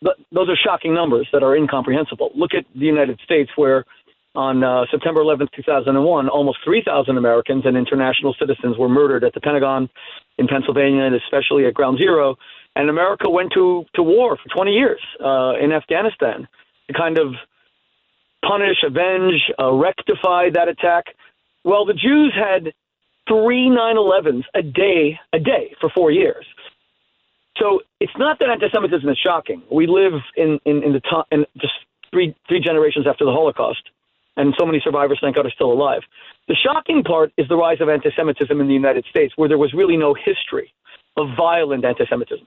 th- 0.02 0.16
those 0.30 0.48
are 0.48 0.56
shocking 0.56 0.94
numbers 0.94 1.28
that 1.32 1.42
are 1.42 1.56
incomprehensible. 1.56 2.30
Look 2.36 2.54
at 2.54 2.64
the 2.74 2.86
United 2.86 3.20
States, 3.24 3.50
where 3.56 3.84
on 4.34 4.64
uh, 4.64 4.84
September 4.90 5.20
11th, 5.20 5.52
2001, 5.54 6.28
almost 6.28 6.58
3,000 6.64 7.18
Americans 7.18 7.64
and 7.66 7.76
international 7.76 8.34
citizens 8.38 8.78
were 8.78 8.88
murdered 8.88 9.24
at 9.24 9.34
the 9.34 9.40
Pentagon 9.40 9.90
in 10.38 10.48
Pennsylvania, 10.48 11.02
and 11.02 11.14
especially 11.14 11.66
at 11.66 11.74
Ground 11.74 11.98
Zero. 11.98 12.36
And 12.74 12.88
America 12.88 13.28
went 13.28 13.52
to, 13.52 13.84
to 13.94 14.02
war 14.02 14.38
for 14.38 14.54
20 14.54 14.72
years 14.72 15.00
uh, 15.22 15.52
in 15.60 15.72
Afghanistan 15.72 16.48
to 16.88 16.94
kind 16.94 17.18
of 17.18 17.34
punish, 18.46 18.78
avenge, 18.84 19.40
uh, 19.58 19.72
rectify 19.72 20.50
that 20.50 20.68
attack. 20.68 21.04
Well, 21.64 21.84
the 21.84 21.94
Jews 21.94 22.32
had 22.34 22.72
three 23.28 23.68
9/11s 23.68 24.44
a 24.54 24.62
day, 24.62 25.18
a 25.32 25.38
day 25.38 25.74
for 25.80 25.90
four 25.90 26.10
years. 26.10 26.44
So 27.58 27.80
it's 28.00 28.12
not 28.16 28.38
that 28.40 28.48
anti-Semitism 28.48 29.08
is 29.08 29.18
shocking. 29.18 29.62
We 29.70 29.86
live 29.86 30.14
in 30.36 30.58
in, 30.64 30.82
in 30.82 30.92
the 30.92 31.00
time, 31.00 31.24
in 31.30 31.46
just 31.60 31.74
three 32.10 32.34
three 32.48 32.60
generations 32.60 33.06
after 33.06 33.24
the 33.24 33.32
Holocaust, 33.32 33.82
and 34.36 34.54
so 34.58 34.66
many 34.66 34.80
survivors, 34.82 35.18
thank 35.20 35.36
God, 35.36 35.46
are 35.46 35.50
still 35.50 35.72
alive. 35.72 36.02
The 36.48 36.56
shocking 36.56 37.04
part 37.04 37.32
is 37.36 37.46
the 37.48 37.56
rise 37.56 37.80
of 37.80 37.88
anti-Semitism 37.88 38.60
in 38.60 38.66
the 38.66 38.74
United 38.74 39.04
States, 39.08 39.34
where 39.36 39.48
there 39.48 39.58
was 39.58 39.72
really 39.74 39.96
no 39.96 40.14
history 40.14 40.72
of 41.16 41.28
violent 41.36 41.84
anti-Semitism. 41.84 42.46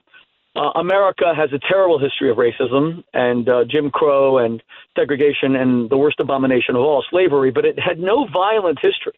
Uh, 0.56 0.70
America 0.76 1.34
has 1.36 1.50
a 1.52 1.58
terrible 1.58 1.98
history 1.98 2.30
of 2.30 2.38
racism 2.38 3.04
and 3.12 3.46
uh, 3.46 3.64
Jim 3.68 3.90
Crow 3.90 4.38
and 4.38 4.62
segregation 4.98 5.54
and 5.54 5.90
the 5.90 5.98
worst 5.98 6.18
abomination 6.18 6.76
of 6.76 6.80
all, 6.80 7.04
slavery, 7.10 7.50
but 7.50 7.66
it 7.66 7.78
had 7.78 7.98
no 7.98 8.26
violent 8.32 8.78
history 8.80 9.12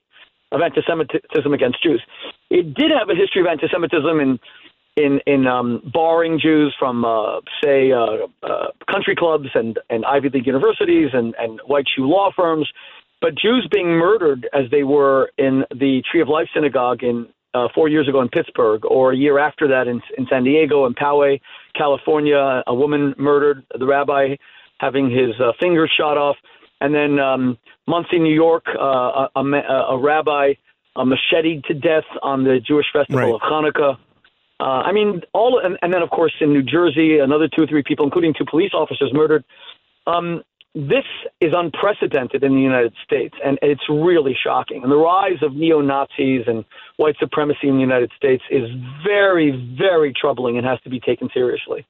of 0.50 0.60
anti-Semitism 0.60 1.52
against 1.54 1.80
Jews. 1.80 2.02
It 2.50 2.74
did 2.74 2.90
have 2.90 3.08
a 3.08 3.14
history 3.14 3.40
of 3.40 3.46
anti-Semitism 3.46 4.20
in 4.20 4.40
in 4.96 5.20
in 5.26 5.46
um, 5.46 5.80
barring 5.94 6.40
Jews 6.40 6.74
from, 6.76 7.04
uh, 7.04 7.40
say, 7.62 7.92
uh, 7.92 8.26
uh, 8.42 8.68
country 8.90 9.14
clubs 9.14 9.48
and 9.54 9.78
and 9.90 10.04
Ivy 10.04 10.30
League 10.30 10.46
universities 10.46 11.10
and 11.12 11.36
and 11.38 11.60
white 11.66 11.84
shoe 11.94 12.08
law 12.08 12.30
firms, 12.34 12.68
but 13.20 13.36
Jews 13.36 13.68
being 13.72 13.90
murdered 13.90 14.48
as 14.52 14.64
they 14.72 14.82
were 14.82 15.30
in 15.38 15.64
the 15.70 16.02
Tree 16.10 16.20
of 16.20 16.28
Life 16.28 16.48
synagogue 16.52 17.04
in 17.04 17.28
uh, 17.54 17.68
four 17.74 17.88
years 17.88 18.08
ago 18.08 18.20
in 18.20 18.28
Pittsburgh, 18.28 18.84
or 18.84 19.12
a 19.12 19.16
year 19.16 19.38
after 19.38 19.66
that 19.68 19.88
in, 19.88 20.00
in 20.16 20.26
San 20.30 20.44
Diego 20.44 20.84
and 20.86 20.94
Poway, 20.96 21.40
California, 21.74 22.62
a 22.66 22.74
woman 22.74 23.14
murdered, 23.18 23.64
the 23.78 23.86
rabbi 23.86 24.36
having 24.80 25.10
his 25.10 25.30
uh, 25.40 25.52
fingers 25.60 25.90
shot 25.96 26.16
off, 26.16 26.36
and 26.80 26.94
then 26.94 27.18
um, 27.18 27.58
Monsey, 27.86 28.18
New 28.18 28.34
York, 28.34 28.64
uh, 28.78 29.26
a, 29.34 29.40
a, 29.40 29.86
a 29.90 29.98
rabbi 29.98 30.54
uh, 30.96 31.04
macheted 31.04 31.64
to 31.64 31.74
death 31.74 32.04
on 32.22 32.44
the 32.44 32.60
Jewish 32.64 32.86
festival 32.92 33.20
Right. 33.20 33.34
of 33.34 33.40
Hanukkah. 33.40 33.96
Uh, 34.60 34.82
I 34.88 34.92
mean, 34.92 35.22
all, 35.32 35.60
and, 35.62 35.78
and 35.82 35.92
then 35.92 36.02
of 36.02 36.10
course 36.10 36.32
in 36.40 36.52
New 36.52 36.62
Jersey, 36.62 37.18
another 37.18 37.48
two 37.48 37.62
or 37.62 37.66
three 37.66 37.82
people, 37.84 38.04
including 38.04 38.34
two 38.36 38.44
police 38.44 38.72
officers, 38.74 39.10
murdered. 39.12 39.44
Um, 40.06 40.42
this 40.74 41.04
is 41.40 41.52
unprecedented 41.54 42.44
in 42.44 42.54
the 42.54 42.60
United 42.60 42.94
States, 43.04 43.34
and 43.44 43.58
it's 43.62 43.82
really 43.88 44.36
shocking. 44.42 44.82
And 44.82 44.92
the 44.92 44.96
rise 44.96 45.42
of 45.42 45.54
neo 45.54 45.80
Nazis 45.80 46.44
and 46.46 46.64
white 46.96 47.16
supremacy 47.18 47.68
in 47.68 47.74
the 47.74 47.80
United 47.80 48.12
States 48.16 48.42
is 48.50 48.68
very, 49.04 49.74
very 49.78 50.12
troubling 50.12 50.56
and 50.58 50.66
has 50.66 50.80
to 50.82 50.90
be 50.90 51.00
taken 51.00 51.28
seriously. 51.32 51.86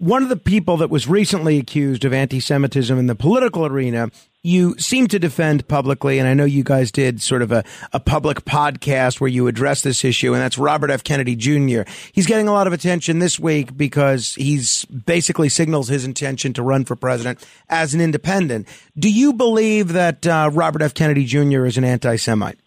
One 0.00 0.22
of 0.22 0.30
the 0.30 0.36
people 0.38 0.78
that 0.78 0.88
was 0.88 1.06
recently 1.06 1.58
accused 1.58 2.06
of 2.06 2.14
anti 2.14 2.40
Semitism 2.40 2.98
in 2.98 3.06
the 3.06 3.14
political 3.14 3.66
arena, 3.66 4.08
you 4.42 4.74
seem 4.78 5.08
to 5.08 5.18
defend 5.18 5.68
publicly, 5.68 6.18
and 6.18 6.26
I 6.26 6.32
know 6.32 6.46
you 6.46 6.64
guys 6.64 6.90
did 6.90 7.20
sort 7.20 7.42
of 7.42 7.52
a, 7.52 7.64
a 7.92 8.00
public 8.00 8.46
podcast 8.46 9.20
where 9.20 9.28
you 9.28 9.46
address 9.46 9.82
this 9.82 10.02
issue, 10.02 10.32
and 10.32 10.40
that's 10.40 10.56
Robert 10.56 10.88
F. 10.88 11.04
Kennedy 11.04 11.36
Jr. 11.36 11.82
He's 12.12 12.26
getting 12.26 12.48
a 12.48 12.52
lot 12.52 12.66
of 12.66 12.72
attention 12.72 13.18
this 13.18 13.38
week 13.38 13.76
because 13.76 14.36
he's 14.36 14.86
basically 14.86 15.50
signals 15.50 15.88
his 15.88 16.06
intention 16.06 16.54
to 16.54 16.62
run 16.62 16.86
for 16.86 16.96
president 16.96 17.46
as 17.68 17.92
an 17.92 18.00
independent. 18.00 18.68
Do 18.98 19.12
you 19.12 19.34
believe 19.34 19.88
that 19.92 20.26
uh, 20.26 20.48
Robert 20.50 20.80
F. 20.80 20.94
Kennedy 20.94 21.26
Jr. 21.26 21.66
is 21.66 21.76
an 21.76 21.84
anti 21.84 22.16
Semite? 22.16 22.58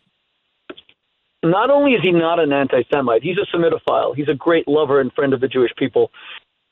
Not 1.43 1.71
only 1.71 1.93
is 1.93 2.01
he 2.03 2.11
not 2.11 2.39
an 2.39 2.53
anti 2.53 2.83
Semite, 2.93 3.23
he's 3.23 3.37
a 3.37 3.57
Semitophile. 3.57 4.15
He's 4.15 4.29
a 4.29 4.35
great 4.35 4.67
lover 4.67 5.01
and 5.01 5.11
friend 5.13 5.33
of 5.33 5.41
the 5.41 5.47
Jewish 5.47 5.71
people 5.79 6.11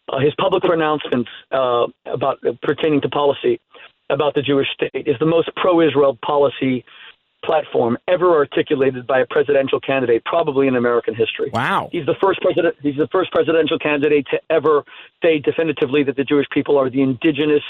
uh, 0.10 0.20
his 0.20 0.34
public 0.40 0.64
pronouncements 0.64 1.30
uh, 1.52 1.88
about 2.06 2.40
uh, 2.46 2.54
pertaining 2.62 3.02
to 3.02 3.10
policy 3.10 3.60
about 4.10 4.34
the 4.34 4.42
Jewish 4.42 4.68
state 4.74 5.08
is 5.08 5.16
the 5.20 5.26
most 5.26 5.50
pro-Israel 5.56 6.18
policy 6.26 6.84
platform 7.44 7.98
ever 8.08 8.36
articulated 8.36 9.08
by 9.08 9.20
a 9.20 9.26
presidential 9.26 9.80
candidate, 9.80 10.24
probably 10.26 10.68
in 10.68 10.76
American 10.76 11.16
history. 11.16 11.50
Wow! 11.54 11.90
He's 11.92 12.06
the 12.06 12.16
first 12.22 12.40
president. 12.42 12.76
He's 12.82 12.98
the 12.98 13.08
first 13.12 13.32
presidential 13.32 13.80
candidate 13.80 14.28
to 14.32 14.40
ever 14.50 14.84
say 15.24 15.40
definitively 15.40 16.04
that 16.04 16.16
the 16.18 16.24
Jewish 16.24 16.46
people 16.52 16.78
are 16.78 16.90
the 16.90 17.02
indigenous 17.02 17.64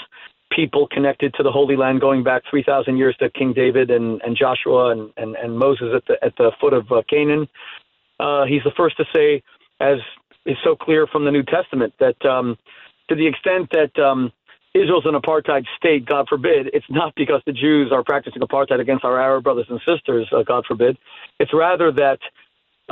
people 0.50 0.86
connected 0.86 1.32
to 1.34 1.42
the 1.42 1.50
Holy 1.50 1.76
Land, 1.76 2.02
going 2.02 2.22
back 2.22 2.42
three 2.50 2.62
thousand 2.62 2.98
years 2.98 3.16
to 3.20 3.30
King 3.30 3.54
David 3.54 3.90
and, 3.90 4.20
and 4.22 4.36
Joshua 4.36 4.90
and, 4.90 5.10
and, 5.16 5.36
and 5.36 5.58
Moses 5.58 5.88
at 5.94 6.04
the 6.06 6.22
at 6.22 6.36
the 6.36 6.52
foot 6.60 6.74
of 6.74 6.90
uh, 6.92 7.02
Canaan. 7.08 7.48
Uh, 8.20 8.44
he's 8.44 8.62
the 8.64 8.72
first 8.76 8.96
to 8.98 9.04
say, 9.14 9.42
as 9.80 9.98
is 10.46 10.56
so 10.64 10.74
clear 10.76 11.06
from 11.06 11.24
the 11.24 11.30
New 11.30 11.42
Testament 11.42 11.94
that 12.00 12.24
um, 12.26 12.56
to 13.08 13.14
the 13.14 13.26
extent 13.26 13.70
that 13.72 14.02
um, 14.02 14.32
Israel's 14.74 15.04
an 15.06 15.14
apartheid 15.14 15.64
state, 15.76 16.06
God 16.06 16.26
forbid, 16.28 16.70
it's 16.72 16.86
not 16.88 17.14
because 17.16 17.42
the 17.46 17.52
Jews 17.52 17.90
are 17.92 18.02
practicing 18.02 18.42
apartheid 18.42 18.80
against 18.80 19.04
our 19.04 19.20
Arab 19.20 19.44
brothers 19.44 19.66
and 19.68 19.80
sisters, 19.86 20.28
uh, 20.32 20.42
God 20.42 20.64
forbid. 20.66 20.96
It's 21.38 21.52
rather 21.54 21.92
that 21.92 22.18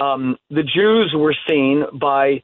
um, 0.01 0.37
the 0.51 0.63
Jews 0.63 1.15
were 1.17 1.35
seen 1.49 1.85
by 1.99 2.43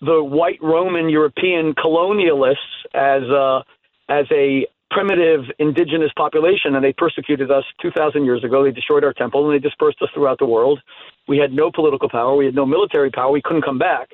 the 0.00 0.22
white 0.22 0.58
Roman 0.62 1.08
European 1.08 1.74
colonialists 1.74 2.56
as 2.94 3.22
a, 3.24 3.64
as 4.08 4.26
a 4.32 4.66
primitive 4.90 5.44
indigenous 5.58 6.10
population, 6.16 6.74
and 6.74 6.84
they 6.84 6.92
persecuted 6.92 7.50
us 7.50 7.64
2,000 7.82 8.24
years 8.24 8.42
ago. 8.42 8.64
They 8.64 8.70
destroyed 8.70 9.04
our 9.04 9.12
temple 9.12 9.44
and 9.44 9.54
they 9.54 9.62
dispersed 9.62 10.00
us 10.00 10.08
throughout 10.14 10.38
the 10.38 10.46
world. 10.46 10.80
We 11.26 11.36
had 11.38 11.52
no 11.52 11.70
political 11.70 12.08
power. 12.08 12.34
We 12.36 12.46
had 12.46 12.54
no 12.54 12.64
military 12.64 13.10
power. 13.10 13.30
We 13.30 13.42
couldn't 13.42 13.62
come 13.62 13.78
back. 13.78 14.08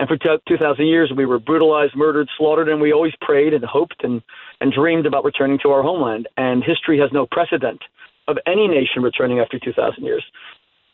And 0.00 0.08
for 0.08 0.16
t- 0.16 0.42
2,000 0.48 0.86
years, 0.86 1.12
we 1.14 1.26
were 1.26 1.38
brutalized, 1.38 1.94
murdered, 1.94 2.26
slaughtered, 2.38 2.70
and 2.70 2.80
we 2.80 2.90
always 2.90 3.12
prayed 3.20 3.52
and 3.52 3.62
hoped 3.62 4.02
and, 4.02 4.22
and 4.62 4.72
dreamed 4.72 5.04
about 5.04 5.26
returning 5.26 5.58
to 5.62 5.68
our 5.72 5.82
homeland. 5.82 6.26
And 6.38 6.64
history 6.64 6.98
has 7.00 7.10
no 7.12 7.26
precedent 7.30 7.82
of 8.26 8.38
any 8.46 8.66
nation 8.66 9.02
returning 9.02 9.40
after 9.40 9.58
2,000 9.58 10.02
years. 10.02 10.24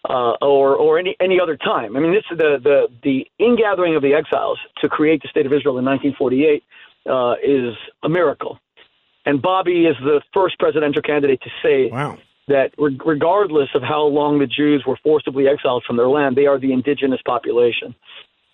Uh, 0.08 0.36
or 0.40 0.76
or 0.76 1.00
any 1.00 1.16
any 1.18 1.40
other 1.40 1.56
time. 1.56 1.96
I 1.96 1.98
mean, 1.98 2.12
this 2.12 2.22
the 2.30 2.60
the 2.62 2.86
the 3.02 3.26
ingathering 3.40 3.96
of 3.96 4.02
the 4.02 4.14
exiles 4.14 4.56
to 4.80 4.88
create 4.88 5.20
the 5.20 5.26
state 5.28 5.46
of 5.46 5.52
Israel 5.52 5.78
in 5.78 5.84
1948 5.84 6.62
uh, 7.10 7.34
is 7.42 7.74
a 8.04 8.08
miracle, 8.08 8.60
and 9.24 9.42
Bobby 9.42 9.86
is 9.86 9.96
the 10.04 10.20
first 10.32 10.60
presidential 10.60 11.02
candidate 11.02 11.40
to 11.42 11.50
say 11.60 11.90
wow. 11.90 12.16
that 12.46 12.70
re- 12.78 12.96
regardless 13.04 13.70
of 13.74 13.82
how 13.82 14.02
long 14.02 14.38
the 14.38 14.46
Jews 14.46 14.84
were 14.86 14.98
forcibly 15.02 15.48
exiled 15.48 15.82
from 15.84 15.96
their 15.96 16.08
land, 16.08 16.36
they 16.36 16.46
are 16.46 16.60
the 16.60 16.72
indigenous 16.72 17.20
population. 17.26 17.92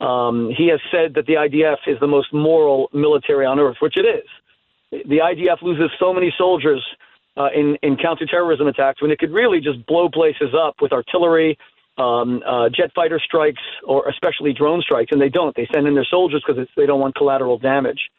Um, 0.03 0.51
he 0.57 0.69
has 0.69 0.81
said 0.91 1.15
that 1.15 1.27
the 1.27 1.35
IDF 1.35 1.79
is 1.87 1.99
the 2.01 2.09
most 2.09 2.33
moral 2.35 2.91
military 2.93 3.47
on 3.47 3.61
earth, 3.61 3.77
which 3.81 3.97
it 3.97 4.05
is. 4.05 4.29
The 4.91 5.19
IDF 5.19 5.63
loses 5.63 5.91
so 5.99 6.13
many 6.13 6.35
soldiers 6.37 6.83
uh, 7.37 7.49
in, 7.55 7.79
in 7.83 7.97
counterterrorism 7.97 8.67
attacks 8.67 9.01
when 9.01 9.11
it 9.11 9.19
could 9.19 9.31
really 9.31 9.61
just 9.61 9.87
blow 9.87 10.09
places 10.09 10.55
up 10.59 10.75
with 10.83 10.93
artillery, 10.93 11.57
um, 11.99 12.43
uh, 12.45 12.69
jet 12.69 12.91
fighter 12.95 13.21
strikes, 13.25 13.63
or 13.85 14.09
especially 14.09 14.53
drone 14.53 14.83
strikes, 14.83 15.13
and 15.13 15.21
they 15.21 15.29
don't. 15.29 15.55
They 15.55 15.69
send 15.73 15.87
in 15.87 15.95
their 15.95 16.07
soldiers 16.11 16.43
because 16.47 16.67
they 16.77 16.87
don't 16.87 17.01
want 17.01 17.15
collateral 17.15 17.59
damage. 17.59 18.11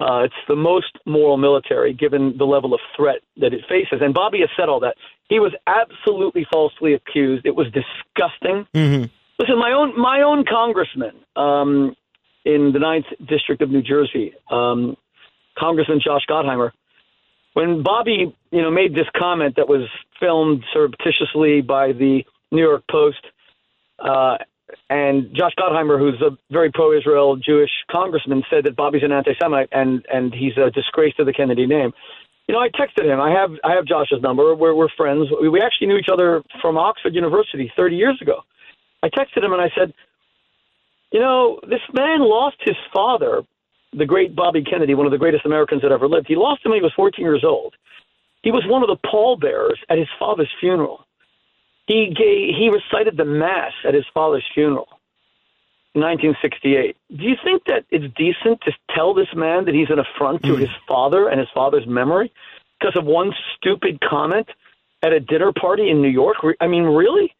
Uh, 0.00 0.24
it's 0.24 0.34
the 0.46 0.56
most 0.56 0.98
moral 1.06 1.38
military 1.38 1.94
given 1.94 2.36
the 2.36 2.44
level 2.44 2.74
of 2.74 2.80
threat 2.96 3.20
that 3.38 3.54
it 3.54 3.62
faces. 3.68 4.00
And 4.02 4.12
Bobby 4.12 4.40
has 4.40 4.50
said 4.56 4.68
all 4.68 4.80
that. 4.80 4.96
He 5.28 5.38
was 5.38 5.52
absolutely 5.66 6.46
falsely 6.52 6.94
accused. 6.94 7.46
It 7.46 7.54
was 7.54 7.66
disgusting. 7.68 8.66
Mm-hmm. 8.74 9.04
Listen, 9.38 9.58
my 9.58 9.72
own 9.72 9.98
my 9.98 10.22
own 10.22 10.44
congressman 10.48 11.12
um, 11.36 11.94
in 12.44 12.72
the 12.72 12.78
Ninth 12.78 13.06
District 13.28 13.62
of 13.62 13.70
New 13.70 13.82
Jersey, 13.82 14.32
um, 14.50 14.96
Congressman 15.58 16.00
Josh 16.04 16.22
Gottheimer, 16.28 16.70
when 17.54 17.82
Bobby, 17.82 18.36
you 18.50 18.62
know, 18.62 18.70
made 18.70 18.94
this 18.94 19.06
comment 19.16 19.56
that 19.56 19.68
was 19.68 19.88
filmed 20.20 20.64
surreptitiously 20.72 21.62
by 21.62 21.92
the 21.92 22.22
New 22.52 22.62
York 22.62 22.84
Post, 22.88 23.24
uh, 23.98 24.36
and 24.88 25.34
Josh 25.34 25.52
Gottheimer, 25.58 25.98
who's 25.98 26.20
a 26.20 26.36
very 26.52 26.70
pro-Israel 26.72 27.36
Jewish 27.36 27.70
congressman, 27.90 28.42
said 28.50 28.64
that 28.64 28.76
Bobby's 28.76 29.02
an 29.02 29.12
anti-Semite 29.12 29.68
and 29.72 30.04
and 30.12 30.32
he's 30.32 30.56
a 30.56 30.70
disgrace 30.70 31.14
to 31.16 31.24
the 31.24 31.32
Kennedy 31.32 31.66
name. 31.66 31.92
You 32.46 32.54
know, 32.54 32.60
I 32.60 32.68
texted 32.68 33.04
him. 33.04 33.20
I 33.20 33.30
have 33.30 33.50
I 33.64 33.72
have 33.74 33.84
Josh's 33.84 34.22
number. 34.22 34.54
We're 34.54 34.74
we're 34.74 34.88
friends. 34.96 35.28
We, 35.40 35.48
we 35.48 35.60
actually 35.60 35.88
knew 35.88 35.96
each 35.96 36.10
other 36.12 36.42
from 36.60 36.76
Oxford 36.76 37.14
University 37.14 37.72
30 37.76 37.96
years 37.96 38.18
ago. 38.20 38.42
I 39.04 39.10
texted 39.10 39.44
him 39.44 39.52
and 39.52 39.60
I 39.60 39.70
said, 39.76 39.92
you 41.12 41.20
know, 41.20 41.60
this 41.68 41.82
man 41.92 42.20
lost 42.20 42.56
his 42.60 42.76
father, 42.92 43.42
the 43.92 44.06
great 44.06 44.34
Bobby 44.34 44.64
Kennedy, 44.64 44.94
one 44.94 45.04
of 45.04 45.12
the 45.12 45.18
greatest 45.18 45.44
Americans 45.44 45.82
that 45.82 45.92
ever 45.92 46.08
lived. 46.08 46.26
He 46.26 46.36
lost 46.36 46.64
him 46.64 46.70
when 46.70 46.80
he 46.80 46.82
was 46.82 46.92
14 46.96 47.22
years 47.22 47.44
old. 47.44 47.74
He 48.42 48.50
was 48.50 48.64
one 48.66 48.82
of 48.82 48.88
the 48.88 48.96
pallbearers 49.08 49.78
at 49.90 49.98
his 49.98 50.08
father's 50.18 50.48
funeral. 50.58 51.04
He 51.86 52.14
gave, 52.16 52.56
he 52.56 52.70
recited 52.72 53.18
the 53.18 53.26
mass 53.26 53.72
at 53.86 53.92
his 53.92 54.06
father's 54.14 54.44
funeral. 54.54 54.88
in 55.94 56.00
1968. 56.00 56.96
Do 57.14 57.24
you 57.24 57.36
think 57.44 57.64
that 57.66 57.84
it's 57.90 58.12
decent 58.16 58.62
to 58.62 58.72
tell 58.94 59.12
this 59.12 59.28
man 59.36 59.66
that 59.66 59.74
he's 59.74 59.90
an 59.90 59.98
affront 59.98 60.42
to 60.44 60.54
mm. 60.54 60.60
his 60.60 60.70
father 60.88 61.28
and 61.28 61.38
his 61.38 61.48
father's 61.54 61.86
memory 61.86 62.32
because 62.80 62.96
of 62.96 63.04
one 63.04 63.32
stupid 63.54 64.00
comment 64.00 64.48
at 65.02 65.12
a 65.12 65.20
dinner 65.20 65.52
party 65.52 65.90
in 65.90 66.00
New 66.00 66.08
York? 66.08 66.38
I 66.58 66.66
mean, 66.68 66.84
really? 66.84 67.34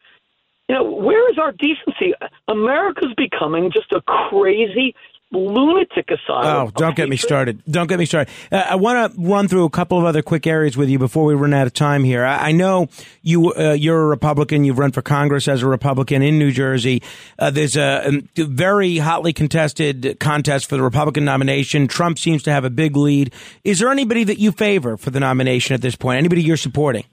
You 0.68 0.76
know, 0.76 0.84
where 0.84 1.30
is 1.30 1.38
our 1.38 1.52
decency? 1.52 2.14
America's 2.48 3.12
becoming 3.16 3.70
just 3.70 3.92
a 3.92 4.00
crazy 4.00 4.94
lunatic 5.34 6.10
asylum. 6.10 6.68
Oh, 6.68 6.70
don't 6.74 6.96
get 6.96 7.08
me 7.08 7.16
started. 7.16 7.62
Don't 7.68 7.86
get 7.86 7.98
me 7.98 8.06
started. 8.06 8.32
Uh, 8.50 8.64
I 8.70 8.76
want 8.76 9.14
to 9.14 9.20
run 9.20 9.48
through 9.48 9.64
a 9.64 9.70
couple 9.70 9.98
of 9.98 10.04
other 10.04 10.22
quick 10.22 10.46
areas 10.46 10.76
with 10.76 10.88
you 10.88 10.98
before 10.98 11.24
we 11.24 11.34
run 11.34 11.52
out 11.52 11.66
of 11.66 11.74
time 11.74 12.04
here. 12.04 12.24
I, 12.24 12.48
I 12.48 12.52
know 12.52 12.88
you 13.22 13.52
uh, 13.54 13.72
you're 13.72 14.00
a 14.00 14.06
Republican. 14.06 14.64
You've 14.64 14.78
run 14.78 14.92
for 14.92 15.02
Congress 15.02 15.48
as 15.48 15.62
a 15.62 15.66
Republican 15.66 16.22
in 16.22 16.38
New 16.38 16.52
Jersey. 16.52 17.02
Uh, 17.38 17.50
there's 17.50 17.76
a, 17.76 18.22
a, 18.38 18.44
very 18.44 18.98
hotly 18.98 19.32
contested 19.32 20.18
contest 20.20 20.68
for 20.68 20.76
the 20.76 20.82
Republican 20.82 21.24
nomination. 21.24 21.88
Trump 21.88 22.18
seems 22.18 22.42
to 22.44 22.52
have 22.52 22.64
a 22.64 22.70
big 22.70 22.96
lead. 22.96 23.32
Is 23.64 23.80
there 23.80 23.90
anybody 23.90 24.24
that 24.24 24.38
you 24.38 24.52
favor 24.52 24.96
for 24.96 25.10
the 25.10 25.20
nomination 25.20 25.74
at 25.74 25.82
this 25.82 25.96
point? 25.96 26.18
Anybody 26.18 26.42
you're 26.42 26.56
supporting? 26.56 27.04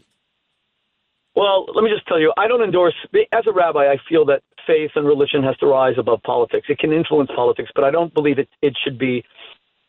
Well, 1.35 1.65
let 1.73 1.83
me 1.83 1.89
just 1.89 2.05
tell 2.07 2.19
you, 2.19 2.33
I 2.37 2.47
don't 2.47 2.61
endorse, 2.61 2.95
as 3.31 3.43
a 3.47 3.53
rabbi, 3.53 3.89
I 3.91 3.97
feel 4.09 4.25
that 4.25 4.43
faith 4.67 4.91
and 4.95 5.07
religion 5.07 5.43
has 5.43 5.55
to 5.57 5.65
rise 5.65 5.95
above 5.97 6.21
politics. 6.23 6.67
It 6.69 6.79
can 6.79 6.91
influence 6.91 7.31
politics, 7.35 7.71
but 7.73 7.83
I 7.83 7.91
don't 7.91 8.13
believe 8.13 8.37
it, 8.37 8.49
it 8.61 8.77
should 8.83 8.97
be 8.99 9.23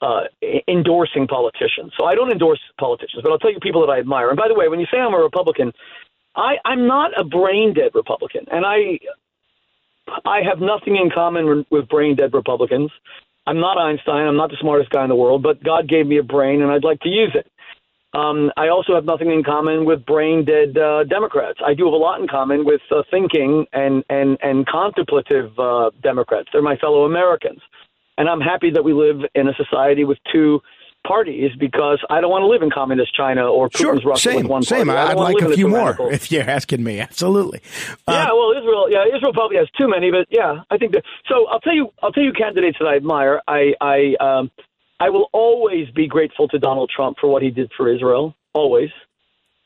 uh, 0.00 0.22
endorsing 0.68 1.26
politicians. 1.26 1.92
So 1.96 2.04
I 2.04 2.14
don't 2.14 2.30
endorse 2.30 2.60
politicians, 2.78 3.22
but 3.22 3.32
I'll 3.32 3.38
tell 3.38 3.52
you 3.52 3.58
people 3.60 3.84
that 3.86 3.92
I 3.92 3.98
admire. 3.98 4.28
And 4.28 4.36
by 4.36 4.48
the 4.48 4.54
way, 4.54 4.68
when 4.68 4.80
you 4.80 4.86
say 4.90 4.98
I'm 4.98 5.14
a 5.14 5.18
Republican, 5.18 5.72
I, 6.36 6.56
I'm 6.64 6.86
not 6.86 7.18
a 7.18 7.24
brain 7.24 7.74
dead 7.74 7.92
Republican, 7.94 8.46
and 8.50 8.64
I 8.66 8.98
I 10.24 10.40
have 10.42 10.60
nothing 10.60 10.96
in 10.96 11.10
common 11.10 11.64
with 11.70 11.88
brain 11.88 12.16
dead 12.16 12.34
Republicans. 12.34 12.90
I'm 13.46 13.60
not 13.60 13.78
Einstein. 13.78 14.26
I'm 14.26 14.36
not 14.36 14.50
the 14.50 14.56
smartest 14.60 14.90
guy 14.90 15.02
in 15.02 15.08
the 15.08 15.14
world, 15.14 15.42
but 15.42 15.62
God 15.62 15.88
gave 15.88 16.06
me 16.06 16.18
a 16.18 16.22
brain, 16.22 16.62
and 16.62 16.70
I'd 16.70 16.84
like 16.84 17.00
to 17.00 17.08
use 17.08 17.32
it. 17.34 17.46
Um, 18.14 18.50
I 18.58 18.68
also 18.68 18.94
have 18.94 19.04
nothing 19.04 19.30
in 19.30 19.42
common 19.42 19.86
with 19.86 20.04
brain 20.04 20.44
dead 20.44 20.76
uh, 20.76 21.04
Democrats. 21.04 21.60
I 21.64 21.72
do 21.72 21.86
have 21.86 21.94
a 21.94 21.96
lot 21.96 22.20
in 22.20 22.28
common 22.28 22.64
with 22.64 22.82
uh, 22.90 23.02
thinking 23.10 23.64
and 23.72 24.04
and 24.10 24.36
and 24.42 24.66
contemplative 24.66 25.58
uh, 25.58 25.90
Democrats. 26.02 26.48
They're 26.52 26.60
my 26.60 26.76
fellow 26.76 27.04
Americans, 27.04 27.60
and 28.18 28.28
I'm 28.28 28.40
happy 28.40 28.70
that 28.70 28.84
we 28.84 28.92
live 28.92 29.22
in 29.34 29.48
a 29.48 29.54
society 29.54 30.04
with 30.04 30.18
two 30.30 30.60
parties 31.06 31.50
because 31.58 31.98
I 32.10 32.20
don't 32.20 32.30
want 32.30 32.42
to 32.42 32.46
live 32.46 32.62
in 32.62 32.70
communist 32.70 33.14
China 33.14 33.46
or 33.46 33.68
Putin's 33.68 34.02
sure, 34.02 34.10
Russia 34.10 34.30
same, 34.30 34.36
with 34.36 34.46
one 34.46 34.62
same. 34.62 34.86
party. 34.86 35.00
I'd 35.00 35.16
like 35.16 35.40
a 35.42 35.54
few 35.54 35.68
more 35.68 35.96
if 36.12 36.30
you're 36.30 36.48
asking 36.48 36.84
me. 36.84 37.00
Absolutely. 37.00 37.60
Uh, 38.06 38.12
yeah, 38.12 38.26
well, 38.26 38.52
Israel, 38.56 38.88
yeah, 38.90 39.04
Israel 39.16 39.32
probably 39.32 39.56
has 39.56 39.68
too 39.78 39.88
many, 39.88 40.10
but 40.10 40.26
yeah, 40.30 40.62
I 40.70 40.76
think 40.76 40.92
that. 40.92 41.04
So 41.28 41.46
I'll 41.48 41.60
tell 41.60 41.74
you, 41.74 41.88
I'll 42.02 42.12
tell 42.12 42.22
you 42.22 42.32
candidates 42.32 42.76
that 42.78 42.86
I 42.86 42.96
admire. 42.96 43.40
I 43.48 43.72
I 43.80 44.14
um, 44.20 44.50
I 45.02 45.10
will 45.10 45.28
always 45.32 45.90
be 45.90 46.06
grateful 46.06 46.46
to 46.46 46.60
Donald 46.60 46.88
Trump 46.94 47.16
for 47.20 47.26
what 47.26 47.42
he 47.42 47.50
did 47.50 47.72
for 47.76 47.92
Israel. 47.92 48.36
Always. 48.52 48.90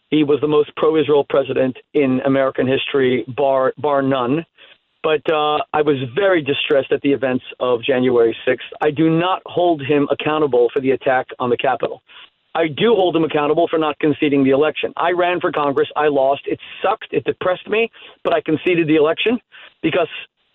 He 0.09 0.25
was 0.25 0.41
the 0.41 0.49
most 0.49 0.75
pro-Israel 0.77 1.27
president 1.29 1.77
in 1.93 2.21
American 2.25 2.67
history, 2.67 3.23
bar 3.29 3.75
bar 3.77 4.01
none. 4.01 4.47
But 5.03 5.21
uh, 5.31 5.59
I 5.75 5.83
was 5.83 5.99
very 6.15 6.41
distressed 6.43 6.91
at 6.91 7.03
the 7.03 7.13
events 7.13 7.45
of 7.61 7.83
January 7.83 8.35
6th. 8.49 8.71
I 8.81 8.91
do 8.91 9.11
not 9.11 9.43
hold 9.45 9.83
him 9.83 10.09
accountable 10.11 10.71
for 10.73 10.81
the 10.81 10.93
attack 10.93 11.27
on 11.39 11.51
the 11.51 11.59
Capitol. 11.59 12.01
I 12.55 12.69
do 12.69 12.95
hold 12.95 13.15
him 13.15 13.25
accountable 13.25 13.69
for 13.69 13.79
not 13.79 13.99
conceding 13.99 14.43
the 14.43 14.51
election. 14.51 14.95
I 14.97 15.11
ran 15.11 15.41
for 15.41 15.53
Congress. 15.53 15.89
I 15.97 16.09
lost. 16.09 16.43
It 16.47 16.61
sucked. 16.83 17.13
It 17.13 17.25
depressed 17.25 17.69
me, 17.69 17.91
but 18.25 18.33
I 18.33 18.41
conceded 18.41 18.89
the 18.89 18.97
election 18.97 19.39
because 19.83 20.09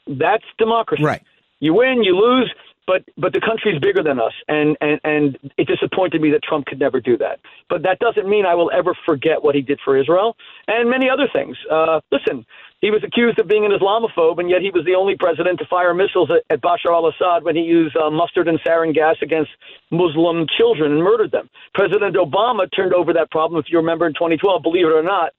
that's 0.07 0.43
democracy. 0.57 1.03
Right. 1.03 1.21
You 1.59 1.75
win, 1.75 2.03
you 2.03 2.15
lose 2.17 2.51
but 2.87 3.03
but 3.17 3.33
the 3.33 3.41
country's 3.41 3.79
bigger 3.79 4.03
than 4.03 4.19
us, 4.19 4.33
and 4.47 4.77
and 4.81 4.99
and 5.03 5.37
it 5.57 5.67
disappointed 5.67 6.21
me 6.21 6.31
that 6.31 6.43
Trump 6.43 6.65
could 6.65 6.79
never 6.79 6.99
do 6.99 7.17
that. 7.17 7.39
But 7.69 7.83
that 7.83 7.99
doesn't 7.99 8.27
mean 8.27 8.45
I 8.45 8.55
will 8.55 8.71
ever 8.73 8.95
forget 9.05 9.43
what 9.43 9.55
he 9.55 9.61
did 9.61 9.79
for 9.83 9.97
Israel 9.97 10.35
and 10.67 10.89
many 10.89 11.09
other 11.09 11.27
things. 11.31 11.57
Uh, 11.69 12.01
listen, 12.11 12.45
he 12.81 12.89
was 12.89 13.03
accused 13.03 13.39
of 13.39 13.47
being 13.47 13.65
an 13.65 13.71
Islamophobe, 13.71 14.39
and 14.39 14.49
yet 14.49 14.61
he 14.61 14.71
was 14.71 14.83
the 14.85 14.95
only 14.95 15.15
president 15.15 15.59
to 15.59 15.65
fire 15.65 15.93
missiles 15.93 16.29
at, 16.31 16.43
at 16.49 16.61
Bashar 16.61 16.91
al-Assad 16.91 17.43
when 17.43 17.55
he 17.55 17.61
used 17.61 17.95
uh, 17.95 18.09
mustard 18.09 18.47
and 18.47 18.59
sarin 18.61 18.93
gas 18.93 19.15
against 19.21 19.51
Muslim 19.91 20.47
children 20.57 20.91
and 20.93 21.03
murdered 21.03 21.31
them. 21.31 21.49
President 21.73 22.15
Obama 22.15 22.67
turned 22.75 22.93
over 22.93 23.13
that 23.13 23.29
problem, 23.29 23.59
if 23.59 23.71
you 23.71 23.77
remember, 23.77 24.07
in 24.07 24.13
2012. 24.13 24.63
Believe 24.63 24.87
it 24.87 24.93
or 24.93 25.03
not, 25.03 25.33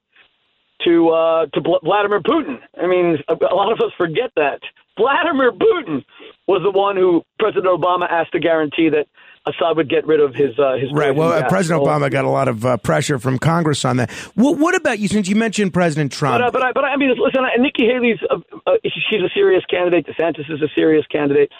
to 0.85 1.09
uh, 1.09 1.45
to 1.47 1.61
Vladimir 1.83 2.21
Putin. 2.21 2.59
I 2.81 2.87
mean, 2.87 3.17
a 3.27 3.55
lot 3.55 3.71
of 3.71 3.79
us 3.79 3.91
forget 3.97 4.31
that 4.35 4.61
Vladimir 4.97 5.51
Putin 5.51 6.03
was 6.47 6.61
the 6.63 6.71
one 6.71 6.95
who 6.95 7.23
President 7.39 7.65
Obama 7.65 8.09
asked 8.09 8.33
to 8.33 8.39
guarantee 8.39 8.89
that 8.89 9.07
Assad 9.45 9.75
would 9.75 9.89
get 9.89 10.07
rid 10.07 10.21
of 10.21 10.33
his 10.33 10.57
uh, 10.57 10.75
his 10.75 10.89
right. 10.93 11.13
Well, 11.13 11.33
uh, 11.33 11.49
President 11.49 11.83
Obama 11.83 12.09
got 12.09 12.23
a 12.23 12.29
lot 12.29 12.47
of 12.47 12.65
uh, 12.65 12.77
pressure 12.77 13.19
from 13.19 13.37
Congress 13.39 13.83
on 13.83 13.97
that. 13.97 14.09
What, 14.35 14.57
what 14.57 14.75
about 14.75 14.99
you? 14.99 15.09
Since 15.09 15.27
you 15.27 15.35
mentioned 15.35 15.73
President 15.73 16.13
Trump, 16.13 16.39
but, 16.39 16.47
uh, 16.47 16.51
but, 16.51 16.63
I, 16.63 16.71
but 16.71 16.85
I 16.85 16.95
mean, 16.95 17.13
listen, 17.17 17.41
Nikki 17.59 17.85
Haley's 17.85 18.19
uh, 18.29 18.37
uh, 18.65 18.77
she's 18.83 19.21
a 19.21 19.29
serious 19.33 19.63
candidate. 19.65 20.07
DeSantis 20.07 20.49
is 20.49 20.61
a 20.61 20.69
serious 20.73 21.05
candidate. 21.07 21.51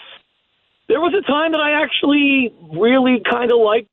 There 0.87 1.01
was 1.01 1.13
a 1.13 1.25
time 1.27 1.51
that 1.51 1.61
I 1.61 1.81
actually 1.83 2.53
really 2.71 3.21
kind 3.29 3.51
of 3.51 3.59
liked 3.59 3.89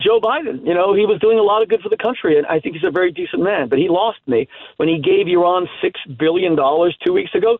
Joe 0.00 0.20
Biden. 0.20 0.66
You 0.66 0.74
know, 0.74 0.94
he 0.94 1.06
was 1.06 1.18
doing 1.20 1.38
a 1.38 1.42
lot 1.42 1.62
of 1.62 1.68
good 1.68 1.80
for 1.80 1.88
the 1.88 1.96
country, 1.96 2.38
and 2.38 2.46
I 2.46 2.60
think 2.60 2.76
he's 2.76 2.84
a 2.84 2.90
very 2.92 3.10
decent 3.10 3.42
man. 3.42 3.68
But 3.68 3.78
he 3.78 3.88
lost 3.88 4.18
me 4.26 4.48
when 4.76 4.88
he 4.88 5.00
gave 5.00 5.26
Iran 5.26 5.66
six 5.80 5.98
billion 6.18 6.54
dollars 6.54 6.96
two 7.04 7.12
weeks 7.12 7.34
ago. 7.34 7.58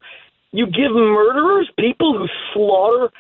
You 0.53 0.67
give 0.67 0.93
murderers, 0.93 1.71
people 1.79 2.17
who 2.17 2.27
slaughter, 2.53 3.11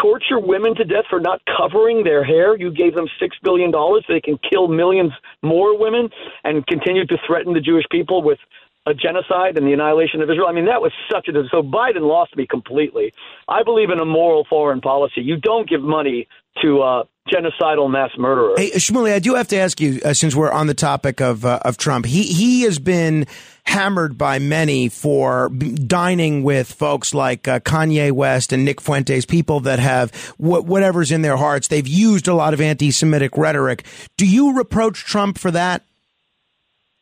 torture 0.00 0.38
women 0.38 0.74
to 0.76 0.84
death 0.84 1.04
for 1.10 1.20
not 1.20 1.40
covering 1.56 2.04
their 2.04 2.24
hair. 2.24 2.56
You 2.56 2.70
gave 2.70 2.94
them 2.94 3.06
$6 3.20 3.28
billion 3.42 3.72
so 3.72 4.00
they 4.08 4.20
can 4.20 4.38
kill 4.38 4.68
millions 4.68 5.12
more 5.42 5.78
women 5.78 6.10
and 6.44 6.66
continue 6.66 7.04
to 7.06 7.16
threaten 7.26 7.54
the 7.54 7.60
Jewish 7.60 7.84
people 7.90 8.22
with 8.22 8.38
a 8.86 8.94
genocide 8.94 9.58
and 9.58 9.66
the 9.66 9.72
annihilation 9.72 10.22
of 10.22 10.30
Israel. 10.30 10.46
I 10.48 10.52
mean, 10.52 10.66
that 10.66 10.80
was 10.80 10.92
such 11.10 11.26
a. 11.28 11.32
So 11.50 11.60
Biden 11.60 12.02
lost 12.02 12.36
me 12.36 12.46
completely. 12.46 13.12
I 13.48 13.64
believe 13.64 13.90
in 13.90 13.98
a 13.98 14.04
moral 14.04 14.46
foreign 14.48 14.80
policy. 14.80 15.22
You 15.22 15.36
don't 15.36 15.68
give 15.68 15.82
money 15.82 16.28
to 16.62 16.82
uh, 16.82 17.04
genocidal 17.28 17.90
mass 17.90 18.10
murderers. 18.16 18.58
Hey, 18.58 18.70
Shmuley, 18.70 19.12
I 19.12 19.18
do 19.18 19.34
have 19.34 19.48
to 19.48 19.56
ask 19.56 19.80
you, 19.80 20.00
uh, 20.04 20.14
since 20.14 20.36
we're 20.36 20.52
on 20.52 20.68
the 20.68 20.74
topic 20.74 21.20
of 21.20 21.44
uh, 21.44 21.58
of 21.64 21.78
Trump, 21.78 22.06
he 22.06 22.22
he 22.22 22.62
has 22.62 22.78
been 22.78 23.26
hammered 23.66 24.16
by 24.16 24.38
many 24.38 24.88
for 24.88 25.48
dining 25.50 26.42
with 26.42 26.72
folks 26.72 27.12
like 27.12 27.46
uh, 27.46 27.60
Kanye 27.60 28.12
West 28.12 28.52
and 28.52 28.64
Nick 28.64 28.80
Fuentes, 28.80 29.26
people 29.26 29.60
that 29.60 29.78
have 29.78 30.14
wh- 30.36 30.64
whatever's 30.64 31.10
in 31.10 31.22
their 31.22 31.36
hearts. 31.36 31.68
They've 31.68 31.86
used 31.86 32.28
a 32.28 32.34
lot 32.34 32.54
of 32.54 32.60
anti-Semitic 32.60 33.36
rhetoric. 33.36 33.84
Do 34.16 34.26
you 34.26 34.56
reproach 34.56 35.04
Trump 35.04 35.38
for 35.38 35.50
that? 35.50 35.82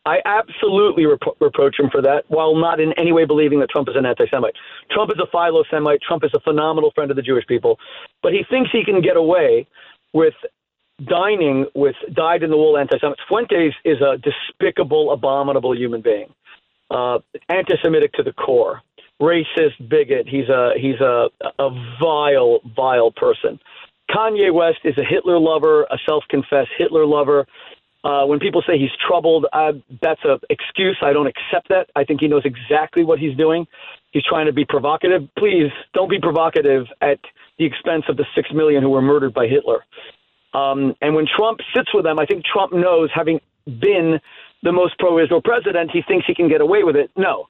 I 0.07 0.19
absolutely 0.25 1.07
rep- 1.07 1.37
reproach 1.41 1.79
him 1.79 1.89
for 1.91 2.03
that, 2.03 2.25
while 2.29 2.57
not 2.57 2.81
in 2.81 2.93
any 2.99 3.13
way 3.13 3.25
believing 3.25 3.61
that 3.61 3.71
Trump 3.71 3.89
is 3.89 3.97
an 3.97 4.05
anti-Semite. 4.05 4.55
Trump 4.91 5.11
is 5.11 5.19
a 5.23 5.31
philo-Semite. 5.31 6.01
Trump 6.03 6.25
is 6.25 6.31
a 6.35 6.41
phenomenal 6.41 6.91
friend 6.95 7.11
of 7.11 7.17
the 7.17 7.23
Jewish 7.23 7.47
people, 7.47 7.79
but 8.23 8.33
he 8.33 8.45
thinks 8.51 8.71
he 8.71 8.85
can 8.85 9.01
get 9.01 9.17
away 9.17 9.67
with 10.13 10.35
dining 11.07 11.67
with 11.75 11.97
dyed-in-the-wool 12.13 12.77
anti-Semites. 12.77 13.21
Fuentes 13.29 13.73
is 13.85 13.99
a 14.01 14.19
despicable, 14.19 15.13
abominable 15.13 15.75
human 15.75 16.03
being 16.03 16.33
uh, 16.91 17.19
anti-Semitic 17.49 18.13
to 18.15 18.23
the 18.23 18.33
core, 18.33 18.83
racist, 19.21 19.89
bigot. 19.89 20.29
He's 20.29 20.49
a 20.49 20.73
he's 20.77 21.01
a 21.01 21.29
a 21.59 21.71
vile, 22.01 22.61
vile 22.77 23.11
person. 23.11 23.59
Kanye 24.11 24.53
West 24.53 24.81
is 24.85 24.97
a 24.99 25.05
Hitler 25.05 25.39
lover, 25.39 25.85
a 25.85 25.99
self-confessed 26.07 26.71
Hitler 26.77 27.07
lover. 27.07 27.47
Uh, 28.05 28.27
when 28.27 28.39
people 28.39 28.63
say 28.67 28.79
he's 28.79 28.91
troubled, 29.09 29.47
uh, 29.55 29.73
that's 30.03 30.21
an 30.25 30.39
excuse. 30.51 30.99
I 31.01 31.15
don't 31.15 31.27
accept 31.27 31.71
that. 31.71 31.89
I 31.97 32.05
think 32.05 32.21
he 32.21 32.29
knows 32.29 32.43
exactly 32.45 33.03
what 33.03 33.19
he's 33.19 33.35
doing. 33.35 33.67
He's 34.11 34.25
trying 34.25 34.45
to 34.45 34.53
be 34.53 34.67
provocative. 34.67 35.23
Please 35.39 35.71
don't 35.95 36.11
be 36.11 36.21
provocative 36.21 36.87
at 37.01 37.19
the 37.59 37.65
expense 37.65 38.05
of 38.11 38.19
the 38.19 38.27
six 38.35 38.51
million 38.53 38.83
who 38.83 38.91
were 38.91 39.01
murdered 39.01 39.33
by 39.33 39.47
Hitler. 39.47 39.85
Um, 40.53 40.95
and 41.01 41.15
when 41.15 41.27
Trump 41.27 41.61
sits 41.75 41.93
with 41.95 42.05
them, 42.05 42.19
I 42.19 42.27
think 42.27 42.45
Trump 42.45 42.75
knows, 42.75 43.11
having 43.15 43.41
been 43.67 44.21
the 44.65 44.73
most 44.73 44.99
pro 44.99 45.23
Israel 45.23 45.43
president, 45.43 45.91
he 45.93 46.03
thinks 46.03 46.27
he 46.27 46.35
can 46.35 46.49
get 46.49 46.61
away 46.61 46.83
with 46.83 46.97
it. 46.97 47.11
No. 47.17 47.49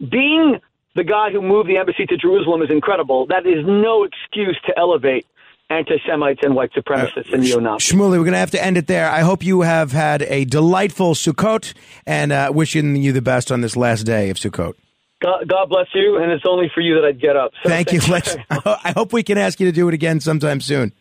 Being 0.00 0.60
the 0.94 1.04
guy 1.04 1.30
who 1.30 1.42
moved 1.42 1.68
the 1.68 1.76
embassy 1.76 2.06
to 2.06 2.16
Jerusalem 2.16 2.62
is 2.62 2.70
incredible. 2.70 3.26
That 3.26 3.44
is 3.44 3.64
no 3.66 4.04
excuse 4.04 4.58
to 4.66 4.78
elevate 4.78 5.26
anti 5.70 5.98
Semites 6.06 6.40
and 6.42 6.54
white 6.54 6.72
supremacists 6.72 7.30
uh, 7.30 7.34
and 7.34 7.42
neo 7.42 7.58
Nazis. 7.58 7.92
Shmuley, 7.92 8.12
we're 8.12 8.18
going 8.18 8.32
to 8.32 8.38
have 8.38 8.52
to 8.52 8.64
end 8.64 8.78
it 8.78 8.86
there. 8.86 9.10
I 9.10 9.20
hope 9.20 9.44
you 9.44 9.62
have 9.62 9.92
had 9.92 10.22
a 10.22 10.44
delightful 10.44 11.14
Sukkot 11.14 11.74
and 12.06 12.32
uh, 12.32 12.52
wishing 12.54 12.96
you 12.96 13.12
the 13.12 13.20
best 13.20 13.52
on 13.52 13.60
this 13.60 13.76
last 13.76 14.04
day 14.04 14.30
of 14.30 14.36
Sukkot. 14.36 14.74
God, 15.20 15.48
God, 15.48 15.68
bless 15.68 15.88
you, 15.94 16.16
and 16.22 16.30
it's 16.30 16.44
only 16.48 16.70
for 16.72 16.80
you 16.80 16.94
that 16.94 17.04
I'd 17.04 17.20
get 17.20 17.36
up. 17.36 17.50
So 17.64 17.68
thank, 17.68 17.88
thank 17.88 18.06
you. 18.06 18.12
Let's, 18.12 18.36
I 18.50 18.92
hope 18.96 19.12
we 19.12 19.24
can 19.24 19.36
ask 19.36 19.58
you 19.58 19.66
to 19.66 19.72
do 19.72 19.88
it 19.88 19.94
again 19.94 20.20
sometime 20.20 20.60
soon. 20.60 20.92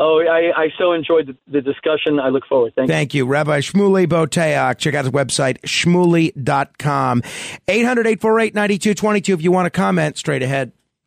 Oh, 0.00 0.20
I, 0.20 0.52
I 0.56 0.68
so 0.78 0.92
enjoyed 0.92 1.26
the, 1.26 1.36
the, 1.50 1.60
discussion. 1.60 2.20
I 2.20 2.28
look 2.28 2.46
forward. 2.46 2.72
Thank, 2.76 2.88
you. 2.88 2.94
Thank 2.94 3.14
you. 3.14 3.24
you. 3.24 3.30
Rabbi 3.30 3.58
Shmuley 3.58 4.06
Boteach. 4.06 4.78
Check 4.78 4.94
out 4.94 5.04
his 5.04 5.12
website, 5.12 5.60
shmuley.com. 5.62 7.22
800 7.66 8.06
848 8.06 8.54
9222 8.54 9.34
if 9.34 9.42
you 9.42 9.50
want 9.50 9.66
to 9.66 9.70
comment 9.70 10.16
straight 10.16 10.42
ahead. 10.44 10.70